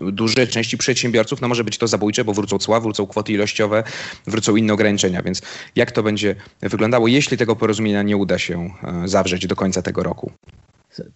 dużej 0.00 0.48
części 0.48 0.78
przedsiębiorców, 0.78 1.40
no 1.40 1.48
może 1.48 1.64
być 1.64 1.78
to 1.78 1.86
zabójcze, 1.86 2.24
bo 2.24 2.34
wrócą 2.34 2.58
cła, 2.58 2.80
wrócą 2.80 3.06
kwoty 3.06 3.32
ilościowe, 3.32 3.84
wrócą 4.26 4.56
inne 4.56 4.72
ograniczenia, 4.72 5.22
więc 5.22 5.42
jak 5.76 5.92
to 5.92 6.02
będzie 6.02 6.34
wyglądało, 6.60 7.08
jeśli 7.08 7.36
tego 7.36 7.56
porozumienia 7.56 8.02
nie 8.02 8.16
uda 8.16 8.38
się 8.38 8.70
e, 8.82 9.08
zawrzeć 9.08 9.46
do 9.46 9.56
końca 9.56 9.82
tego 9.82 10.02
roku? 10.02 10.32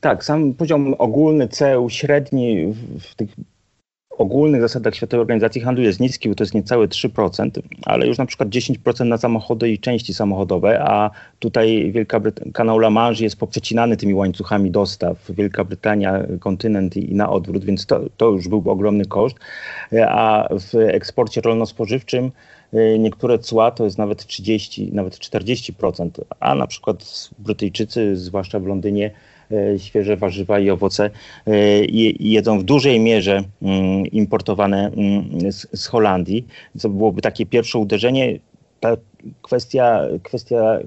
Tak, 0.01 0.25
sam 0.25 0.55
poziom 0.55 0.95
ogólny 0.99 1.49
ceł 1.49 1.91
średni 1.91 2.75
w 3.01 3.15
tych 3.15 3.29
ogólnych 4.21 4.61
zasadach 4.61 4.95
Światowej 4.95 5.21
Organizacji 5.21 5.61
Handlu 5.61 5.85
jest 5.85 6.01
niski, 6.01 6.29
bo 6.29 6.35
to 6.35 6.45
jest 6.45 6.55
niecałe 6.55 6.89
3%, 6.89 7.51
ale 7.85 8.07
już 8.07 8.19
na 8.19 8.27
przykład 8.27 8.49
10% 8.49 9.07
na 9.07 9.19
samochody 9.19 9.71
i 9.71 9.79
części 9.79 10.15
samochodowe, 10.15 10.81
a 10.81 11.11
tutaj 11.39 11.93
Wielka 11.93 12.21
Brytania, 12.21 12.53
kanał 12.53 12.79
La 12.79 12.91
Manche 12.91 13.25
jest 13.25 13.37
poprzecinany 13.37 13.97
tymi 13.97 14.15
łańcuchami 14.15 14.71
dostaw. 14.71 15.31
Wielka 15.31 15.65
Brytania, 15.65 16.23
kontynent 16.41 16.97
i, 16.97 17.15
na 17.15 17.31
odwrót, 17.31 17.65
więc 17.65 17.87
to, 17.87 18.01
to 18.17 18.31
już 18.31 18.49
byłby 18.49 18.71
ogromny 18.71 19.05
koszt. 19.05 19.37
A 20.09 20.49
w 20.51 20.75
eksporcie 20.75 21.41
rolno-spożywczym 21.41 22.31
y, 22.75 22.99
niektóre 22.99 23.39
cła 23.39 23.71
to 23.71 23.85
jest 23.85 23.99
nawet 23.99 24.27
30, 24.27 24.91
nawet 24.93 25.15
40%, 25.15 26.11
a 26.41 26.55
na 26.55 26.67
przykład 26.67 27.29
Brytyjczycy, 27.39 28.17
zwłaszcza 28.17 28.61
w 28.61 28.67
Londynie, 28.67 29.11
świeże 29.79 30.17
warzywa 30.17 30.59
i 30.59 30.71
owoce 30.71 31.11
e, 31.47 31.51
jedzą 32.21 32.59
w 32.59 32.63
dużej 32.63 33.01
mierze 33.01 33.43
mm, 33.63 34.07
importowane 34.07 34.87
mm, 34.97 35.53
z, 35.53 35.87
Holandii. 35.87 36.47
To 36.83 36.89
byłoby 36.89 37.23
takie 37.23 37.47
pierwsze 37.47 37.79
uderzenie. 37.79 38.39
Ta 38.81 38.97
kwestia, 39.43 40.01
kwestia 40.23 40.79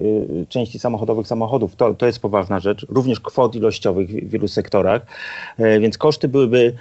y, 0.41 0.45
części 0.49 0.79
samochodowych 0.79 1.27
samochodów 1.27 1.75
to, 1.75 1.93
to 1.93 2.05
jest 2.05 2.19
poważna 2.19 2.59
rzecz, 2.59 2.85
również 2.89 3.19
kwot 3.19 3.55
ilościowych 3.55 4.09
w 4.09 4.29
wielu 4.29 4.47
sektorach, 4.47 5.05
e, 5.57 5.79
więc 5.79 5.97
koszty 5.97 6.27
byłyby 6.27 6.73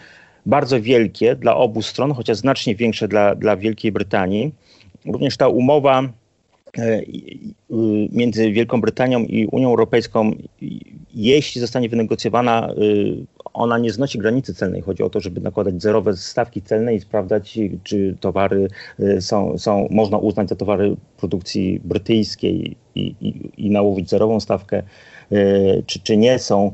bardzo 0.46 0.80
wielkie 0.80 1.36
dla 1.36 1.56
obu 1.56 1.82
stron, 1.82 2.12
chociaż 2.12 2.36
znacznie 2.36 2.74
większe 2.74 3.08
dla, 3.08 3.34
dla 3.34 3.56
Wielkiej 3.56 3.92
Brytanii. 3.92 4.52
Również 5.06 5.36
ta 5.36 5.48
umowa 5.48 6.02
E, 6.02 6.27
między 8.12 8.52
Wielką 8.52 8.80
Brytanią 8.80 9.20
i 9.20 9.46
Unią 9.46 9.68
Europejską, 9.68 10.32
jeśli 11.14 11.60
zostanie 11.60 11.88
wynegocjowana, 11.88 12.68
e, 12.68 12.74
ona 13.52 13.78
nie 13.78 13.92
znosi 13.92 14.18
granicy 14.18 14.54
celnej. 14.54 14.82
Chodzi 14.82 15.02
o 15.02 15.10
to, 15.10 15.20
żeby 15.20 15.40
nakładać 15.40 15.82
zerowe 15.82 16.16
stawki 16.16 16.62
celne 16.62 16.94
i 16.94 17.00
sprawdzać, 17.00 17.58
czy 17.82 18.16
towary 18.20 18.68
e, 19.00 19.20
są, 19.20 19.58
są 19.58 19.88
można 19.90 20.18
uznać 20.18 20.48
za 20.48 20.56
towary 20.56 20.96
produkcji 21.16 21.80
brytyjskiej 21.84 22.76
i, 22.94 23.14
i, 23.20 23.66
i 23.66 24.04
zerową 24.06 24.40
stawkę, 24.40 24.82
czy, 25.86 26.00
czy 26.00 26.16
nie 26.16 26.38
są 26.38 26.72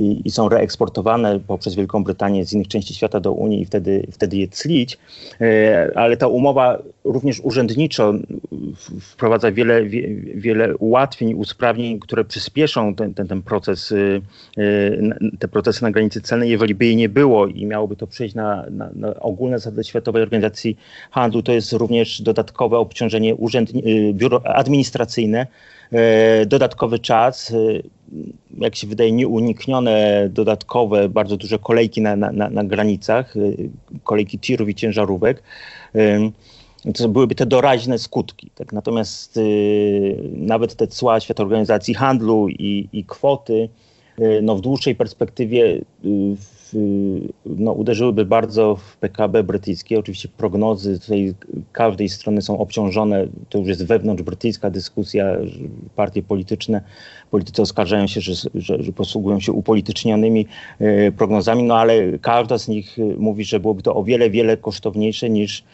i, 0.00 0.22
i, 0.24 0.30
są 0.30 0.48
reeksportowane 0.48 1.40
poprzez 1.40 1.74
Wielką 1.74 2.04
Brytanię 2.04 2.46
z 2.46 2.52
innych 2.52 2.68
części 2.68 2.94
świata 2.94 3.20
do 3.20 3.32
Unii 3.32 3.62
i 3.62 3.64
wtedy, 3.64 4.06
wtedy 4.12 4.36
je 4.36 4.48
clić. 4.48 4.98
E, 5.40 5.90
ale 5.94 6.16
ta 6.16 6.28
umowa 6.28 6.78
również 7.04 7.40
urzędniczo 7.40 8.14
wprowadza 9.00 9.52
wiele, 9.52 9.84
wiele 10.34 10.76
ułatwień 10.76 11.34
usprawnień, 11.34 12.00
które 12.00 12.24
przyspieszą 12.24 12.94
ten, 12.94 13.14
ten, 13.14 13.28
ten 13.28 13.42
proces, 13.42 13.92
y, 13.92 14.22
y, 14.58 15.10
te 15.38 15.48
procesy 15.48 15.82
na 15.82 15.90
granicy 15.90 16.20
celnej. 16.20 16.50
Jeżeli 16.50 16.74
by 16.74 16.84
jej 16.86 16.96
nie 16.96 17.08
było 17.08 17.46
i 17.46 17.66
miałoby 17.66 17.96
to 17.96 18.06
przejść 18.06 18.34
na, 18.34 18.64
na, 18.70 18.90
na 18.94 19.14
ogólne 19.14 19.58
zasady 19.58 19.84
Światowej 19.84 20.22
Organizacji 20.22 20.76
Handlu, 21.10 21.42
to 21.42 21.52
jest 21.52 21.72
również 21.72 22.22
dodatkowe 22.22 22.78
obciążenie 22.78 23.36
urzędni- 23.36 23.86
y, 24.10 24.14
biuro 24.14 24.46
administracyjne, 24.46 25.46
dodatkowy 26.46 26.98
czas, 26.98 27.54
jak 28.58 28.76
się 28.76 28.86
wydaje, 28.86 29.12
nieuniknione 29.12 30.28
dodatkowe, 30.32 31.08
bardzo 31.08 31.36
duże 31.36 31.58
kolejki 31.58 32.00
na, 32.02 32.16
na, 32.16 32.50
na 32.50 32.64
granicach, 32.64 33.34
kolejki 34.04 34.38
tirów 34.38 34.68
i 34.68 34.74
ciężarówek. 34.74 35.42
To 36.94 37.08
byłyby 37.08 37.34
te 37.34 37.46
doraźne 37.46 37.98
skutki. 37.98 38.50
Tak? 38.54 38.72
Natomiast 38.72 39.40
nawet 40.32 40.74
te 40.74 40.86
cła 40.86 41.20
Światowej 41.20 41.46
Organizacji 41.46 41.94
Handlu 41.94 42.48
i, 42.48 42.88
i 42.92 43.04
kwoty 43.04 43.68
no 44.42 44.56
w 44.56 44.60
dłuższej 44.60 44.94
perspektywie 44.94 45.80
no, 47.46 47.72
uderzyłyby 47.72 48.24
bardzo 48.24 48.76
w 48.76 48.96
PKB 48.96 49.42
brytyjskie. 49.42 49.98
Oczywiście 49.98 50.28
prognozy 50.28 51.00
tutaj 51.00 51.34
każdej 51.72 52.08
strony 52.08 52.42
są 52.42 52.58
obciążone, 52.58 53.26
to 53.48 53.58
już 53.58 53.68
jest 53.68 53.86
wewnątrz 53.86 54.22
brytyjska 54.22 54.70
dyskusja, 54.70 55.36
partie 55.96 56.22
polityczne, 56.22 56.82
politycy 57.30 57.62
oskarżają 57.62 58.06
się, 58.06 58.20
że, 58.20 58.34
że, 58.54 58.82
że 58.82 58.92
posługują 58.92 59.40
się 59.40 59.52
upolitycznionymi 59.52 60.46
e, 60.78 61.12
prognozami, 61.12 61.62
no 61.62 61.78
ale 61.78 62.18
każda 62.18 62.58
z 62.58 62.68
nich 62.68 62.96
mówi, 63.18 63.44
że 63.44 63.60
byłoby 63.60 63.82
to 63.82 63.94
o 63.94 64.04
wiele, 64.04 64.30
wiele 64.30 64.56
kosztowniejsze 64.56 65.30
niż, 65.30 65.64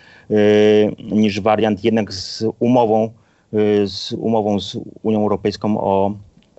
niż 0.99 1.41
wariant 1.41 1.85
jednak 1.85 2.13
z 2.13 2.45
umową, 2.59 3.11
z 3.85 4.13
umową 4.13 4.61
z 4.61 4.79
Unią 5.03 5.23
Europejską 5.23 5.81
o, 5.81 6.15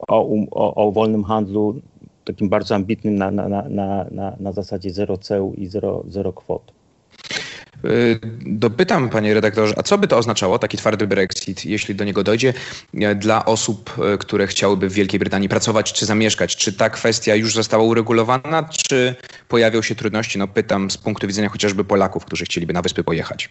o, 0.08 0.29
o, 0.51 0.75
o 0.75 0.91
wolnym 0.91 1.24
handlu 1.24 1.82
takim 2.27 2.50
bardzo 2.50 2.75
ambitnym 2.75 3.15
na, 3.15 3.31
na, 3.31 3.50
na, 3.50 4.05
na, 4.12 4.36
na 4.39 4.51
zasadzie 4.51 4.91
zero 4.91 5.17
ceł 5.17 5.53
i 5.57 5.67
zero, 5.67 6.03
zero 6.07 6.34
kwot. 6.34 6.72
Y, 7.86 8.19
dopytam, 8.46 9.10
panie 9.10 9.34
redaktorze, 9.34 9.74
a 9.77 9.84
co 9.84 9.98
by 9.98 10.07
to 10.07 10.17
oznaczało, 10.17 10.60
taki 10.60 10.77
twardy 10.77 11.07
Brexit, 11.07 11.65
jeśli 11.65 11.96
do 11.96 12.03
niego 12.03 12.24
dojdzie, 12.24 12.53
e, 12.93 13.15
dla 13.15 13.46
osób, 13.46 13.93
e, 14.13 14.17
które 14.17 14.48
chciałyby 14.48 14.89
w 14.89 14.93
Wielkiej 14.93 15.19
Brytanii 15.19 15.50
pracować 15.50 15.93
czy 15.93 16.05
zamieszkać? 16.05 16.55
Czy 16.55 16.74
ta 16.74 16.89
kwestia 16.89 17.36
już 17.36 17.55
została 17.55 17.84
uregulowana, 17.84 18.63
czy 18.63 19.15
pojawią 19.48 19.81
się 19.81 19.96
trudności? 19.96 20.39
No 20.39 20.48
pytam 20.48 20.91
z 20.91 20.98
punktu 20.98 21.27
widzenia 21.27 21.50
chociażby 21.50 21.84
Polaków, 21.84 22.25
którzy 22.25 22.46
chcieliby 22.46 22.74
na 22.74 22.81
wyspy 22.81 23.03
pojechać. 23.03 23.50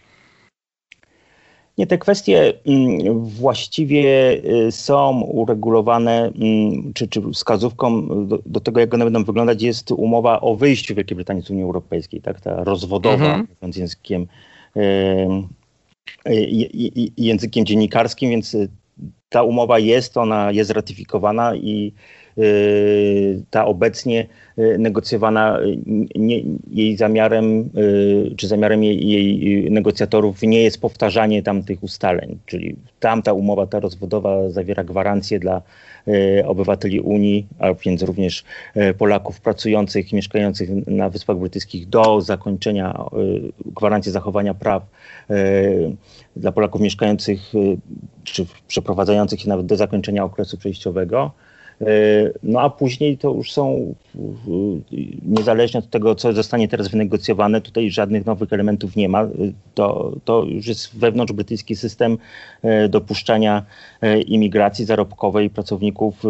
Nie, 1.78 1.87
te 1.87 1.99
kwestie 1.99 2.52
mm, 2.66 3.25
właściwie 3.25 4.33
y, 4.66 4.73
są 4.73 5.21
uregulowane, 5.21 6.33
mm, 6.38 6.92
czy, 6.95 7.09
czy 7.09 7.23
wskazówką 7.33 8.09
do, 8.26 8.38
do, 8.47 8.61
tego, 8.61 8.80
jak 8.80 8.95
one 8.95 9.04
będą 9.04 9.25
wyglądać, 9.25 9.62
jest 9.62 9.90
umowa 9.90 10.40
o 10.40 10.54
wyjściu 10.54 10.95
Wielkiej 10.95 11.14
Brytanii 11.14 11.42
z 11.42 11.50
Unii 11.50 11.62
Europejskiej, 11.62 12.21
tak? 12.21 12.40
ta 12.40 12.64
rozwodowa, 12.64 13.25
mhm. 13.25 13.49
mówiąc 13.61 13.76
językiem, 13.76 14.26
językiem 17.16 17.66
dziennikarskim, 17.66 18.30
więc 18.30 18.56
ta 19.28 19.42
umowa 19.42 19.78
jest, 19.78 20.16
ona 20.16 20.52
jest 20.52 20.71
ratyfikowana 20.71 21.56
i 21.56 21.92
Y, 21.92 22.25
ta 23.50 23.66
obecnie 23.66 24.26
y, 24.59 24.78
negocjowana, 24.78 25.61
y, 25.61 25.78
nie, 26.14 26.43
jej 26.71 26.97
zamiarem, 26.97 27.71
czy 28.37 28.49
zamiarem 28.49 28.85
jej, 28.85 29.09
jej, 29.09 29.71
negocjatorów 29.71 30.43
nie 30.43 30.62
jest 30.62 30.81
powtarzanie 30.81 31.43
tamtych 31.43 31.83
ustaleń, 31.83 32.38
czyli 32.47 32.76
tamta 33.00 33.33
umowa, 33.33 33.66
ta 33.66 33.81
rozwodowa 33.81 34.50
zawiera 34.50 34.85
gwarancje 34.85 35.38
dla 35.38 35.62
obywateli 36.47 37.00
Unii, 37.00 37.47
a 37.59 37.75
więc 37.75 38.02
również 38.02 38.45
Polaków 38.99 39.40
pracujących, 39.40 40.12
mieszkających 40.12 40.71
na 40.87 41.11
Wyspach 41.11 41.37
Brytyjskich 41.37 41.88
do 41.88 42.21
zakończenia, 42.21 43.05
gwarancje 43.66 44.12
zachowania 44.12 44.55
praw 44.55 44.83
dla 46.37 46.52
Polaków 46.52 46.81
mieszkających 46.81 47.52
czy 48.25 48.47
przeprowadzających 48.69 49.40
się 49.40 49.49
nawet 49.49 49.66
do 49.66 49.76
zakończenia 49.76 50.25
okresu 50.25 50.59
przejściowego. 50.59 51.31
E, 51.80 51.87
no 52.42 52.61
a 52.61 52.71
później 52.71 53.18
to 53.18 53.35
już 53.35 53.52
są, 53.52 53.95
niezależnie 55.23 55.78
od 55.78 55.90
tego, 55.90 56.14
co 56.14 56.33
zostanie 56.33 56.68
teraz 56.68 56.88
wynegocjowane, 56.88 57.61
tutaj 57.61 57.90
żadnych 57.90 58.26
nowych 58.26 58.52
elementów 58.52 58.97
nie 58.97 59.09
ma. 59.09 59.28
To, 59.75 60.12
to 60.25 60.45
już 60.45 60.66
jest 60.66 60.99
wewnątrz 60.99 61.33
brytyjski 61.33 61.76
system 61.76 62.18
e, 62.62 62.88
dopuszczania 62.88 63.62
e, 64.00 64.21
imigracji 64.21 64.85
zarobkowej 64.85 65.50
pracowników 65.50 66.23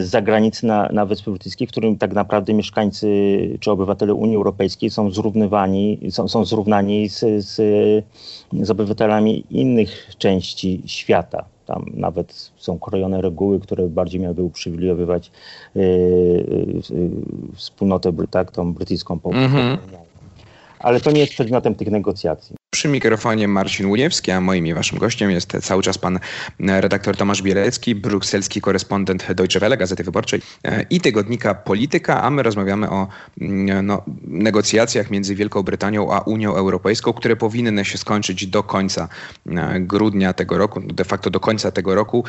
z 0.00 0.04
zagranicy 0.04 0.66
na, 0.66 0.88
na 0.92 1.06
Wyspy 1.06 1.30
Brytyjskie, 1.30 1.66
w 1.66 1.70
którym 1.70 1.98
tak 1.98 2.12
naprawdę 2.12 2.54
mieszkańcy 2.54 3.06
czy 3.60 3.70
obywatele 3.70 4.14
Unii 4.14 4.36
Europejskiej 4.36 4.90
są 4.90 5.10
zrównywani, 5.10 5.98
są, 6.10 6.28
są 6.28 6.44
zrównani 6.44 7.08
z, 7.08 7.44
z, 7.44 7.54
z 8.52 8.70
obywatelami 8.70 9.44
innych 9.50 10.10
części 10.18 10.82
świata. 10.86 11.44
Tam 11.66 11.84
nawet 11.94 12.50
są 12.56 12.78
krojone 12.78 13.22
reguły, 13.22 13.60
które 13.60 13.88
bardziej 13.88 14.20
miałyby 14.20 14.42
uprzywilejowywać 14.42 15.30
yy, 15.74 15.82
yy, 16.90 17.10
wspólnotę, 17.54 18.12
tak, 18.30 18.50
tą 18.50 18.74
brytyjską. 18.74 19.18
Mm 19.24 19.52
-hmm. 19.52 19.78
Ale 20.78 21.00
to 21.00 21.10
nie 21.10 21.20
jest 21.20 21.32
przedmiotem 21.32 21.74
tych 21.74 21.90
negocjacji. 21.90 22.61
Przy 22.74 22.88
mikrofonie 22.88 23.48
Marcin 23.48 23.86
Łuniewski, 23.86 24.30
a 24.30 24.40
moim 24.40 24.66
i 24.66 24.74
waszym 24.74 24.98
gościem 24.98 25.30
jest 25.30 25.56
cały 25.62 25.82
czas 25.82 25.98
pan 25.98 26.18
redaktor 26.60 27.16
Tomasz 27.16 27.42
Bielecki, 27.42 27.94
brukselski 27.94 28.60
korespondent 28.60 29.32
Deutsche 29.32 29.60
Welle, 29.60 29.76
Gazety 29.76 30.04
Wyborczej 30.04 30.40
e, 30.64 30.82
i 30.90 31.00
tygodnika 31.00 31.54
Polityka, 31.54 32.22
a 32.22 32.30
my 32.30 32.42
rozmawiamy 32.42 32.90
o 32.90 33.08
mm, 33.40 33.86
no, 33.86 34.02
negocjacjach 34.24 35.10
między 35.10 35.34
Wielką 35.34 35.62
Brytanią 35.62 36.12
a 36.12 36.20
Unią 36.20 36.54
Europejską, 36.54 37.12
które 37.12 37.36
powinny 37.36 37.84
się 37.84 37.98
skończyć 37.98 38.46
do 38.46 38.62
końca 38.62 39.08
e, 39.46 39.80
grudnia 39.80 40.32
tego 40.32 40.58
roku, 40.58 40.80
de 40.80 41.04
facto 41.04 41.30
do 41.30 41.40
końca 41.40 41.70
tego 41.70 41.94
roku, 41.94 42.24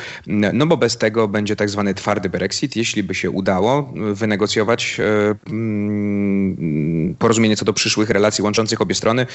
no 0.52 0.66
bo 0.66 0.76
bez 0.76 0.98
tego 0.98 1.28
będzie 1.28 1.56
tak 1.56 1.70
zwany 1.70 1.94
twardy 1.94 2.28
Brexit. 2.28 2.76
Jeśli 2.76 3.02
by 3.02 3.14
się 3.14 3.30
udało 3.30 3.92
wynegocjować 4.12 5.00
e, 5.00 5.34
mm, 5.50 7.14
porozumienie 7.18 7.56
co 7.56 7.64
do 7.64 7.72
przyszłych 7.72 8.10
relacji 8.10 8.44
łączących 8.44 8.80
obie 8.80 8.94
strony, 8.94 9.26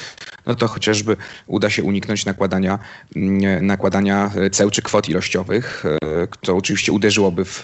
no 0.45 0.55
to 0.55 0.67
chociaż 0.67 0.98
chociażby 0.99 1.17
uda 1.47 1.69
się 1.69 1.83
uniknąć 1.83 2.25
nakładania, 2.25 2.79
mm, 3.15 3.65
nakładania 3.65 4.31
ceł 4.51 4.69
czy 4.69 4.81
kwot 4.81 5.09
ilościowych, 5.09 5.83
e, 5.85 6.27
to 6.41 6.55
oczywiście 6.55 6.91
uderzyłoby 6.91 7.45
w, 7.45 7.63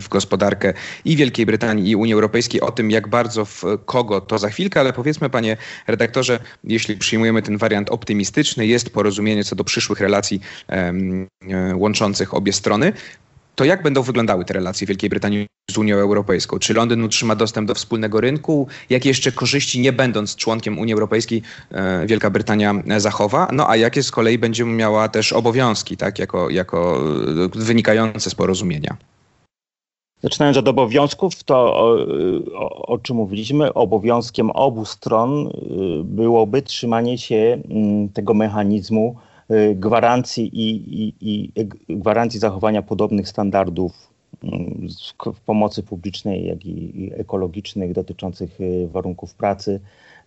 w 0.00 0.08
gospodarkę 0.08 0.74
i 1.04 1.16
Wielkiej 1.16 1.46
Brytanii 1.46 1.90
i 1.90 1.96
Unii 1.96 2.14
Europejskiej. 2.14 2.60
O 2.60 2.70
tym, 2.70 2.90
jak 2.90 3.08
bardzo 3.08 3.44
w 3.44 3.62
kogo, 3.84 4.20
to 4.20 4.38
za 4.38 4.48
chwilkę, 4.48 4.80
ale 4.80 4.92
powiedzmy, 4.92 5.30
panie 5.30 5.56
redaktorze, 5.86 6.38
jeśli 6.64 6.96
przyjmujemy 6.96 7.42
ten 7.42 7.58
wariant 7.58 7.90
optymistyczny, 7.90 8.66
jest 8.66 8.90
porozumienie 8.90 9.44
co 9.44 9.56
do 9.56 9.64
przyszłych 9.64 10.00
relacji 10.00 10.40
e, 10.68 10.92
łączących 11.74 12.34
obie 12.34 12.52
strony, 12.52 12.92
to 13.54 13.64
jak 13.64 13.82
będą 13.82 14.02
wyglądały 14.02 14.44
te 14.44 14.54
relacje 14.54 14.86
Wielkiej 14.86 15.10
Brytanii 15.10 15.46
z 15.70 15.78
Unią 15.78 15.96
Europejską? 15.96 16.58
Czy 16.58 16.74
Londyn 16.74 17.04
utrzyma 17.04 17.34
dostęp 17.34 17.68
do 17.68 17.74
wspólnego 17.74 18.20
rynku? 18.20 18.66
Jakie 18.90 19.08
jeszcze 19.08 19.32
korzyści, 19.32 19.80
nie 19.80 19.92
będąc 19.92 20.36
członkiem 20.36 20.78
Unii 20.78 20.94
Europejskiej, 20.94 21.42
e, 21.70 22.06
Wielka 22.06 22.30
Brytania 22.30 22.74
zachowa? 22.96 23.48
No 23.52 23.70
a 23.70 23.76
jakie 23.76 24.02
z 24.02 24.10
kolei 24.10 24.38
będzie 24.38 24.64
miała 24.64 25.08
też 25.08 25.32
obowiązki, 25.32 25.96
tak, 25.96 26.18
jako, 26.18 26.50
jako 26.50 27.00
wynikające 27.54 28.30
z 28.30 28.34
porozumienia? 28.34 28.96
Zaczynając 30.22 30.56
od 30.56 30.68
obowiązków, 30.68 31.44
to 31.44 31.56
o, 31.56 31.96
o, 32.54 32.86
o, 32.86 32.98
czym 32.98 33.16
mówiliśmy, 33.16 33.74
obowiązkiem 33.74 34.50
obu 34.50 34.84
stron 34.84 35.50
byłoby 36.04 36.62
trzymanie 36.62 37.18
się 37.18 37.58
mm, 37.70 38.08
tego 38.08 38.34
mechanizmu 38.34 39.16
gwarancji 39.74 40.50
i, 40.52 41.04
i, 41.04 41.14
i 41.20 41.52
gwarancji 41.88 42.40
zachowania 42.40 42.82
podobnych 42.82 43.28
standardów 43.28 44.08
mm, 44.42 44.88
w 45.34 45.40
pomocy 45.40 45.82
publicznej, 45.82 46.46
jak 46.46 46.66
i 46.66 47.10
ekologicznych 47.14 47.92
dotyczących 47.92 48.60
y, 48.60 48.88
warunków 48.92 49.34
pracy 49.34 49.80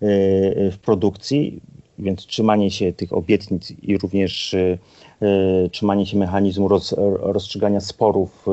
y, 0.04 0.72
w 0.72 0.78
produkcji, 0.82 1.62
więc 2.00 2.26
trzymanie 2.26 2.72
się 2.72 2.94
tych 2.94 3.14
obietnic 3.14 3.74
i 3.84 3.98
również 3.98 4.56
E, 5.22 5.70
trzymanie 5.70 6.06
się 6.06 6.18
mechanizmu 6.18 6.68
roz, 6.68 6.96
rozstrzygania 7.20 7.80
sporów 7.80 8.46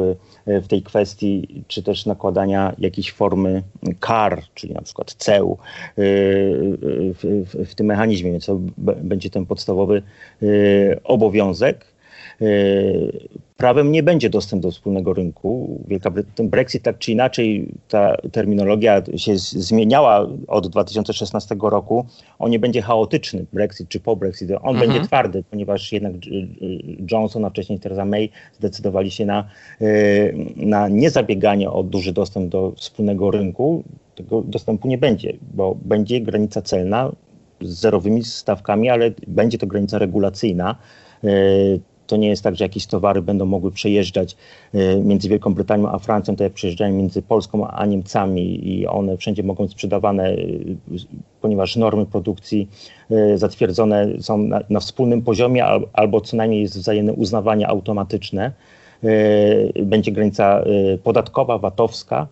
e, 0.46 0.61
w 0.61 0.68
tej 0.68 0.83
kwestii, 0.83 1.64
czy 1.68 1.83
też 1.83 2.07
nakładania 2.07 2.74
jakiejś 2.78 3.12
formy 3.12 3.62
kar, 4.00 4.42
czyli 4.54 4.74
na 4.74 4.83
przykład 4.83 5.14
ceł 5.14 5.59
w, 5.96 7.14
w, 7.22 7.68
w 7.70 7.74
tym 7.74 7.87
mechanizmie, 7.87 8.30
więc 8.30 8.46
to 8.46 8.61
będzie 8.78 9.30
ten 9.30 9.46
podstawowy 9.46 10.02
obowiązek. 11.04 11.93
Prawem 13.56 13.92
nie 13.92 14.02
będzie 14.02 14.30
dostęp 14.30 14.62
do 14.62 14.70
wspólnego 14.70 15.12
rynku. 15.12 15.80
Wielka 15.88 16.10
ten 16.34 16.48
Brexit 16.48 16.82
tak 16.82 16.98
czy 16.98 17.12
inaczej, 17.12 17.68
ta 17.88 18.16
terminologia 18.32 19.02
się 19.16 19.38
zmieniała 19.38 20.28
od 20.48 20.68
2016 20.68 21.56
roku. 21.62 22.06
On 22.38 22.50
nie 22.50 22.58
będzie 22.58 22.82
chaotyczny, 22.82 23.46
Brexit 23.52 23.88
czy 23.88 24.00
po 24.00 24.16
Brexit. 24.16 24.50
On 24.50 24.56
mhm. 24.56 24.78
będzie 24.78 25.06
twardy, 25.06 25.44
ponieważ 25.50 25.92
jednak 25.92 26.12
Johnson, 27.10 27.44
a 27.44 27.50
wcześniej 27.50 27.78
Theresa 27.78 28.04
May 28.04 28.30
zdecydowali 28.52 29.10
się 29.10 29.26
na, 29.26 29.48
na 30.56 30.88
niezabieganie 30.88 31.70
o 31.70 31.82
duży 31.82 32.12
dostęp 32.12 32.48
do 32.48 32.72
wspólnego 32.76 33.30
rynku. 33.30 33.84
Tego 34.14 34.42
dostępu 34.42 34.88
nie 34.88 34.98
będzie, 34.98 35.32
bo 35.54 35.76
będzie 35.84 36.20
granica 36.20 36.62
celna 36.62 37.12
z 37.60 37.68
zerowymi 37.68 38.24
stawkami, 38.24 38.90
ale 38.90 39.10
będzie 39.26 39.58
to 39.58 39.66
granica 39.66 39.98
regulacyjna 39.98 40.76
to 42.06 42.16
nie 42.16 42.28
jest 42.28 42.42
tak, 42.42 42.56
że 42.56 42.64
jakieś 42.64 42.86
towary 42.86 43.22
będą 43.22 43.46
mogły 43.46 43.72
przejeżdżać 43.72 44.36
e, 44.74 44.96
między 44.96 45.28
Wielką 45.28 45.54
Brytanią 45.54 45.88
a 45.88 45.98
Francją, 45.98 46.36
tak 46.36 46.44
jak 46.44 46.52
przejeżdżają 46.52 46.94
między 46.94 47.22
Polską 47.22 47.68
a 47.68 47.86
Niemcami 47.86 48.68
i 48.68 48.86
one 48.86 49.16
wszędzie 49.16 49.42
mogą 49.42 49.64
być 49.64 49.72
sprzedawane, 49.72 50.28
e, 50.28 50.36
ponieważ 51.40 51.76
normy 51.76 52.06
produkcji 52.06 52.68
e, 53.10 53.38
zatwierdzone 53.38 54.08
są 54.20 54.38
na, 54.38 54.60
na 54.70 54.80
wspólnym 54.80 55.22
poziomie 55.22 55.64
albo 55.92 56.20
co 56.20 56.36
najmniej 56.36 56.62
jest 56.62 56.78
wzajemne 56.78 57.12
uznawanie 57.12 57.68
automatyczne. 57.68 58.52
Będzie 59.82 60.12
granica 60.12 60.64
podatkowa, 61.02 61.58
VAT-owska 61.58 62.26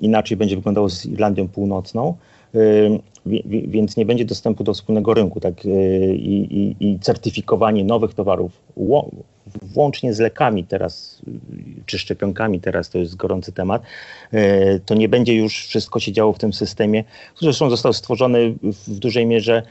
inaczej 0.00 0.36
będzie 0.36 0.56
wyglądało 0.56 0.88
z 0.88 1.06
Irlandią 1.06 1.48
Północną 1.48 2.14
więc 3.46 3.96
nie 3.96 4.06
będzie 4.06 4.24
dostępu 4.24 4.64
do 4.64 4.74
wspólnego 4.74 5.14
rynku 5.14 5.40
tak, 5.40 5.64
i, 6.14 6.74
i, 6.80 6.90
i 6.90 6.98
certyfikowanie 6.98 7.84
nowych 7.84 8.14
towarów, 8.14 8.52
włącznie 9.62 10.14
z 10.14 10.18
lekami 10.18 10.64
teraz, 10.64 11.22
czy 11.86 11.98
szczepionkami 11.98 12.60
teraz, 12.60 12.90
to 12.90 12.98
jest 12.98 13.16
gorący 13.16 13.52
temat, 13.52 13.82
to 14.86 14.94
nie 14.94 15.08
będzie 15.08 15.34
już 15.34 15.66
wszystko 15.66 16.00
się 16.00 16.12
działo 16.12 16.32
w 16.32 16.38
tym 16.38 16.52
systemie, 16.52 17.04
który 17.34 17.52
zresztą 17.52 17.70
został 17.70 17.92
stworzony 17.92 18.54
w 18.62 18.98
dużej 18.98 19.26
mierze 19.26 19.62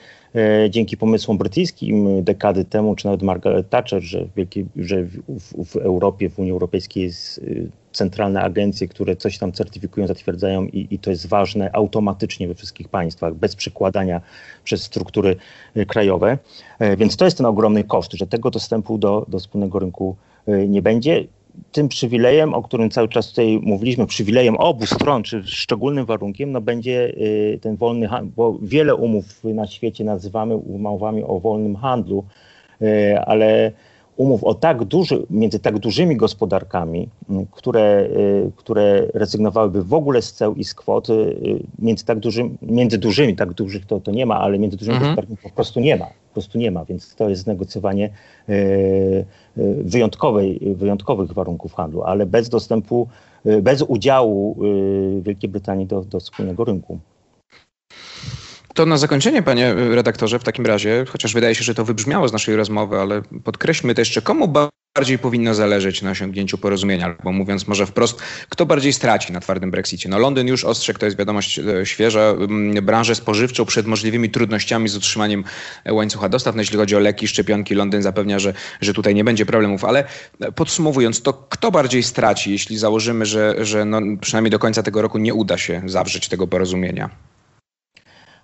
dzięki 0.70 0.98
pomysłom 0.98 1.38
brytyjskim 1.38 2.24
dekady 2.24 2.65
temu, 2.65 2.96
czy 2.96 3.06
nawet 3.06 3.22
Margaret 3.22 3.70
Thatcher, 3.70 4.02
że, 4.02 4.28
że 4.76 5.04
w, 5.04 5.65
w 5.65 5.76
Europie, 5.76 6.30
w 6.30 6.39
Unii 6.39 6.52
Europejskiej 6.52 7.04
jest 7.04 7.41
centralne 7.91 8.41
agencje, 8.41 8.88
które 8.88 9.15
coś 9.15 9.38
tam 9.38 9.52
certyfikują, 9.52 10.08
zatwierdzają 10.08 10.65
i, 10.65 10.88
i, 10.91 11.00
to 11.00 11.10
jest 11.10 11.28
ważne 11.28 11.70
automatycznie 11.74 12.48
we 12.48 12.56
wszystkich 12.56 12.89
państwach, 12.89 13.34
bez 13.46 13.56
przekładania 13.56 14.22
przez 14.64 14.84
struktury 14.84 15.36
y, 15.78 15.86
krajowe. 15.86 16.38
E, 16.80 16.98
więc 16.98 17.18
to 17.18 17.26
jest 17.26 17.38
ten 17.38 17.46
ogromny 17.46 17.84
koszt, 17.84 18.14
że 18.14 18.28
tego 18.28 18.52
dostępu 18.52 18.98
do, 18.98 19.26
do 19.28 19.40
wspólnego 19.40 19.80
rynku 19.80 20.16
y, 20.48 20.68
nie 20.68 20.82
będzie. 20.82 21.26
Tym 21.72 21.88
przywilejem, 21.88 22.54
o 22.54 22.64
którym 22.64 22.90
cały 22.90 23.08
czas 23.10 23.30
tutaj 23.30 23.60
mówiliśmy, 23.64 24.08
przywilejem 24.08 24.56
obu 24.58 24.86
stron, 24.86 25.24
czy 25.24 25.44
szczególnym 25.46 26.06
warunkiem, 26.06 26.52
no 26.52 26.62
będzie 26.62 27.08
y, 27.08 27.60
ten 27.62 27.76
wolny 27.76 28.08
handel, 28.08 28.34
bo 28.36 28.58
wiele 28.62 28.96
umów 28.96 29.44
na 29.44 29.68
świecie 29.68 30.04
nazywamy 30.04 30.56
umowami 30.56 31.24
o 31.24 31.40
wolnym 31.40 31.76
handlu, 31.76 32.26
ale 33.26 33.72
umów 34.17 34.43
o 34.43 34.54
tak 34.54 34.84
duży, 34.84 35.25
między 35.30 35.60
tak 35.60 35.80
dużymi 35.80 36.17
gospodarkami, 36.17 37.10
które, 37.51 38.04
y, 38.04 38.51
które 38.56 39.08
rezygnowałyby 39.13 39.84
w 39.84 39.93
ogóle 39.93 40.21
z 40.21 40.34
ceł 40.34 40.56
i 40.56 40.63
z 40.63 40.73
kwot, 40.73 41.10
y, 41.10 41.36
między 41.80 42.06
tak 42.06 42.19
dużymi, 42.19 42.58
między 42.62 42.97
dużymi, 42.97 43.36
tak 43.36 43.54
dużych 43.54 43.86
to, 43.86 43.99
to 43.99 44.12
nie 44.12 44.25
ma, 44.25 44.39
ale 44.39 44.60
między 44.60 44.78
dużymi 44.78 44.97
mhm. 44.97 45.12
gospodarkami 45.12 45.41
po 45.43 45.56
prostu 45.56 45.80
nie 45.80 45.95
ma. 45.95 46.06
Po 46.06 46.34
prostu 46.34 46.58
nie 46.58 46.71
ma, 46.71 46.86
więc 46.86 47.15
to 47.15 47.30
jest 47.30 47.41
znegocjowanie 47.41 48.10
y, 48.49 49.25
wyjątkowej, 49.84 50.75
wyjątkowych 50.75 51.34
warunków 51.34 51.73
handlu, 51.73 52.04
ale 52.04 52.25
bez 52.25 52.49
dostępu, 52.49 53.08
bez 53.62 53.82
udziału 53.82 54.58
Wielkiej 55.21 55.49
Brytanii 55.49 55.86
do, 55.86 56.01
do 56.01 56.19
wspólnego 56.19 56.63
rynku. 56.63 56.99
To 58.76 58.86
na 58.86 58.98
zakończenie, 58.98 59.44
panie 59.44 59.74
redaktorze, 59.74 60.40
w 60.40 60.44
takim 60.44 60.66
razie, 60.66 61.06
chociaż 61.10 61.34
wydaje 61.34 61.56
się, 61.56 61.64
że 61.64 61.76
to 61.76 61.86
wybrzmiało 61.86 62.28
z 62.28 62.34
naszej 62.34 62.56
rozmowy, 62.56 63.00
ale 63.00 63.22
podkreślmy 63.44 63.96
też, 63.96 64.12
czy 64.12 64.22
komu 64.22 64.54
bardziej 64.96 65.20
powinno 65.20 65.56
zależeć 65.56 66.02
na 66.02 66.12
osiągnięciu 66.12 66.58
porozumienia, 66.58 67.06
albo 67.06 67.32
mówiąc 67.32 67.68
może 67.68 67.86
wprost, 67.86 68.22
kto 68.50 68.66
bardziej 68.66 68.94
straci 68.94 69.34
na 69.34 69.40
twardym 69.40 69.72
Brexicie. 69.72 70.10
No 70.10 70.20
Londyn 70.20 70.48
już 70.48 70.64
ostrzegł, 70.64 71.00
to 71.00 71.06
jest 71.06 71.18
wiadomość 71.18 71.60
e, 71.60 71.86
świeża, 71.86 72.34
branżę 72.82 73.16
spożywczą 73.16 73.66
przed 73.66 73.88
możliwymi 73.88 74.30
trudnościami 74.30 74.90
z 74.90 74.96
utrzymaniem 74.96 75.44
łańcucha 75.92 76.30
dostaw. 76.30 76.56
No, 76.56 76.62
jeśli 76.62 76.78
chodzi 76.78 76.96
o 76.96 77.00
leki, 77.00 77.28
szczepionki, 77.28 77.76
Londyn 77.76 78.02
zapewnia, 78.02 78.40
że, 78.40 78.54
że 78.82 78.94
tutaj 78.94 79.16
nie 79.16 79.24
będzie 79.24 79.46
problemów, 79.46 79.86
ale 79.86 80.04
podsumowując, 80.56 81.22
to 81.22 81.34
kto 81.34 81.72
bardziej 81.72 82.04
straci, 82.04 82.52
jeśli 82.52 82.78
założymy, 82.78 83.26
że, 83.26 83.66
że 83.66 83.86
no, 83.86 84.02
przynajmniej 84.22 84.52
do 84.52 84.60
końca 84.60 84.84
tego 84.84 85.02
roku 85.02 85.18
nie 85.18 85.34
uda 85.34 85.58
się 85.58 85.82
zawrzeć 85.86 86.30
tego 86.30 86.48
porozumienia? 86.48 87.35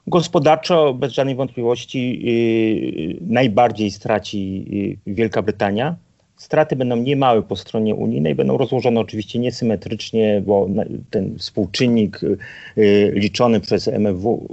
Gospodarczo, 0.08 0.94
bez 0.94 1.14
żadnej 1.14 1.36
wątpliwości, 1.36 2.26
yy, 2.26 3.18
najbardziej 3.22 3.92
straci 3.92 4.66
yy, 5.08 5.14
Wielka 5.14 5.42
Brytania. 5.42 5.96
Straty 6.41 6.75
będą 6.75 6.95
niemałe 6.95 7.41
po 7.41 7.56
stronie 7.56 7.95
unijnej, 7.95 8.36
będą 8.36 8.58
rozłożone 8.58 8.99
oczywiście 8.99 9.39
niesymetrycznie, 9.39 10.43
bo 10.45 10.67
ten 11.10 11.38
współczynnik 11.38 12.23
y, 12.23 12.38
y, 12.77 13.12
liczony 13.15 13.60
przez 13.60 13.88
MFW 13.88 14.47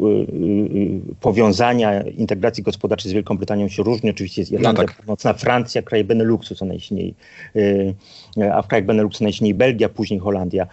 y, 1.12 1.16
powiązania 1.20 2.02
integracji 2.02 2.62
gospodarczej 2.62 3.10
z 3.10 3.14
Wielką 3.14 3.36
Brytanią 3.36 3.68
się 3.68 3.82
różni. 3.82 4.10
Oczywiście 4.10 4.42
jest 4.42 4.52
Irlandia 4.52 4.82
no 4.82 4.88
tak. 4.88 4.96
Północna, 4.96 5.32
Francja, 5.32 5.82
kraje 5.82 6.04
Beneluxu 6.04 6.54
co 6.54 6.64
najsilniej, 6.64 7.14
a 8.52 8.62
w 8.62 8.66
krajach 8.66 8.86
Beneluxu 8.86 9.24
najsilniej 9.24 9.54
Belgia, 9.54 9.88
później 9.88 10.20
Holandia 10.20 10.66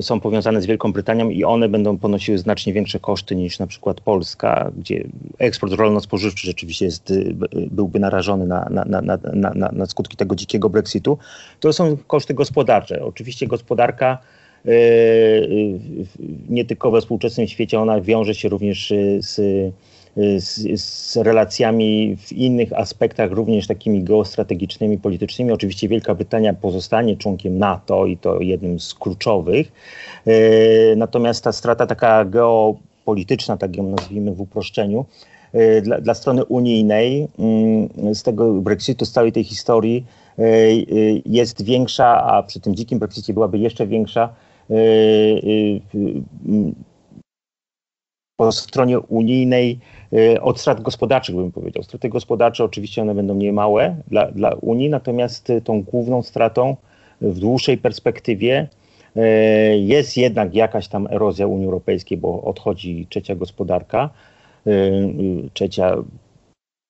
są 0.00 0.20
powiązane 0.20 0.62
z 0.62 0.66
Wielką 0.66 0.92
Brytanią 0.92 1.30
i 1.30 1.44
one 1.44 1.68
będą 1.68 1.98
ponosiły 1.98 2.38
znacznie 2.38 2.72
większe 2.72 3.00
koszty 3.00 3.36
niż 3.36 3.58
na 3.58 3.66
przykład 3.66 4.00
Polska, 4.00 4.70
gdzie 4.78 5.04
eksport 5.38 5.72
rolno-spożywczy 5.72 6.46
rzeczywiście 6.46 6.84
jest, 6.84 7.12
byłby 7.70 7.98
narażony 7.98 8.46
na, 8.46 8.68
na, 8.70 8.84
na, 8.84 9.18
na, 9.54 9.72
na 9.72 9.86
skutki 9.86 10.13
tego 10.16 10.34
dzikiego 10.34 10.70
Brexitu, 10.70 11.18
to 11.60 11.72
są 11.72 11.96
koszty 12.06 12.34
gospodarcze. 12.34 13.04
Oczywiście 13.04 13.46
gospodarka 13.46 14.18
e, 14.66 14.70
nie 16.48 16.64
tylko 16.64 16.90
we 16.90 17.00
współczesnym 17.00 17.46
świecie, 17.46 17.80
ona 17.80 18.00
wiąże 18.00 18.34
się 18.34 18.48
również 18.48 18.92
e, 18.92 19.22
z, 19.22 19.40
z, 20.38 20.80
z, 20.80 21.16
relacjami 21.16 22.16
w 22.16 22.32
innych 22.32 22.72
aspektach, 22.72 23.30
również 23.30 23.66
takimi 23.66 24.04
geostrategicznymi, 24.04 24.98
politycznymi. 24.98 25.52
Oczywiście 25.52 25.88
Wielka 25.88 26.14
Brytania 26.14 26.54
pozostanie 26.54 27.16
członkiem 27.16 27.58
NATO 27.58 28.06
i 28.06 28.16
to 28.16 28.40
jednym 28.40 28.80
z 28.80 28.94
kluczowych. 28.94 29.72
E, 30.26 30.96
natomiast 30.96 31.44
ta 31.44 31.52
strata 31.52 31.86
taka 31.86 32.24
geopolityczna, 32.24 33.56
tak 33.56 33.76
ją 33.76 33.84
nazwijmy 33.84 34.32
w 34.32 34.40
uproszczeniu, 34.40 35.04
dla, 35.82 36.00
dla 36.00 36.14
strony 36.14 36.44
unijnej 36.44 37.28
mm, 37.38 38.14
z 38.14 38.22
tego 38.22 38.52
Brexitu, 38.52 39.04
z 39.04 39.12
całej 39.12 39.32
tej 39.32 39.44
historii 39.44 40.06
y, 40.38 40.42
y, 40.42 41.22
jest 41.26 41.64
większa, 41.64 42.24
a 42.24 42.42
przy 42.42 42.60
tym 42.60 42.74
dzikim 42.74 42.98
Brexicie 42.98 43.34
byłaby 43.34 43.58
jeszcze 43.58 43.86
większa 43.86 44.28
po 48.36 48.52
stronie 48.52 49.00
unijnej 49.00 49.78
od 50.40 50.60
strat 50.60 50.80
gospodarczych, 50.80 51.34
bym 51.36 51.52
powiedział. 51.52 51.82
Straty 51.82 52.08
gospodarcze 52.08 52.64
oczywiście 52.64 53.02
one 53.02 53.14
będą 53.14 53.34
niemałe 53.34 53.96
dla, 54.08 54.32
dla 54.32 54.54
Unii, 54.54 54.90
natomiast 54.90 55.52
tą 55.64 55.82
główną 55.82 56.22
stratą 56.22 56.76
w 57.20 57.38
dłuższej 57.38 57.78
perspektywie 57.78 58.68
jest 59.76 60.16
jednak 60.16 60.54
jakaś 60.54 60.88
tam 60.88 61.06
erozja 61.10 61.46
Unii 61.46 61.66
Europejskiej, 61.66 62.18
bo 62.18 62.42
odchodzi 62.42 63.06
trzecia 63.10 63.34
gospodarka. 63.34 64.10
Y, 64.66 64.70
y, 64.70 65.50
trzecia, 65.52 65.96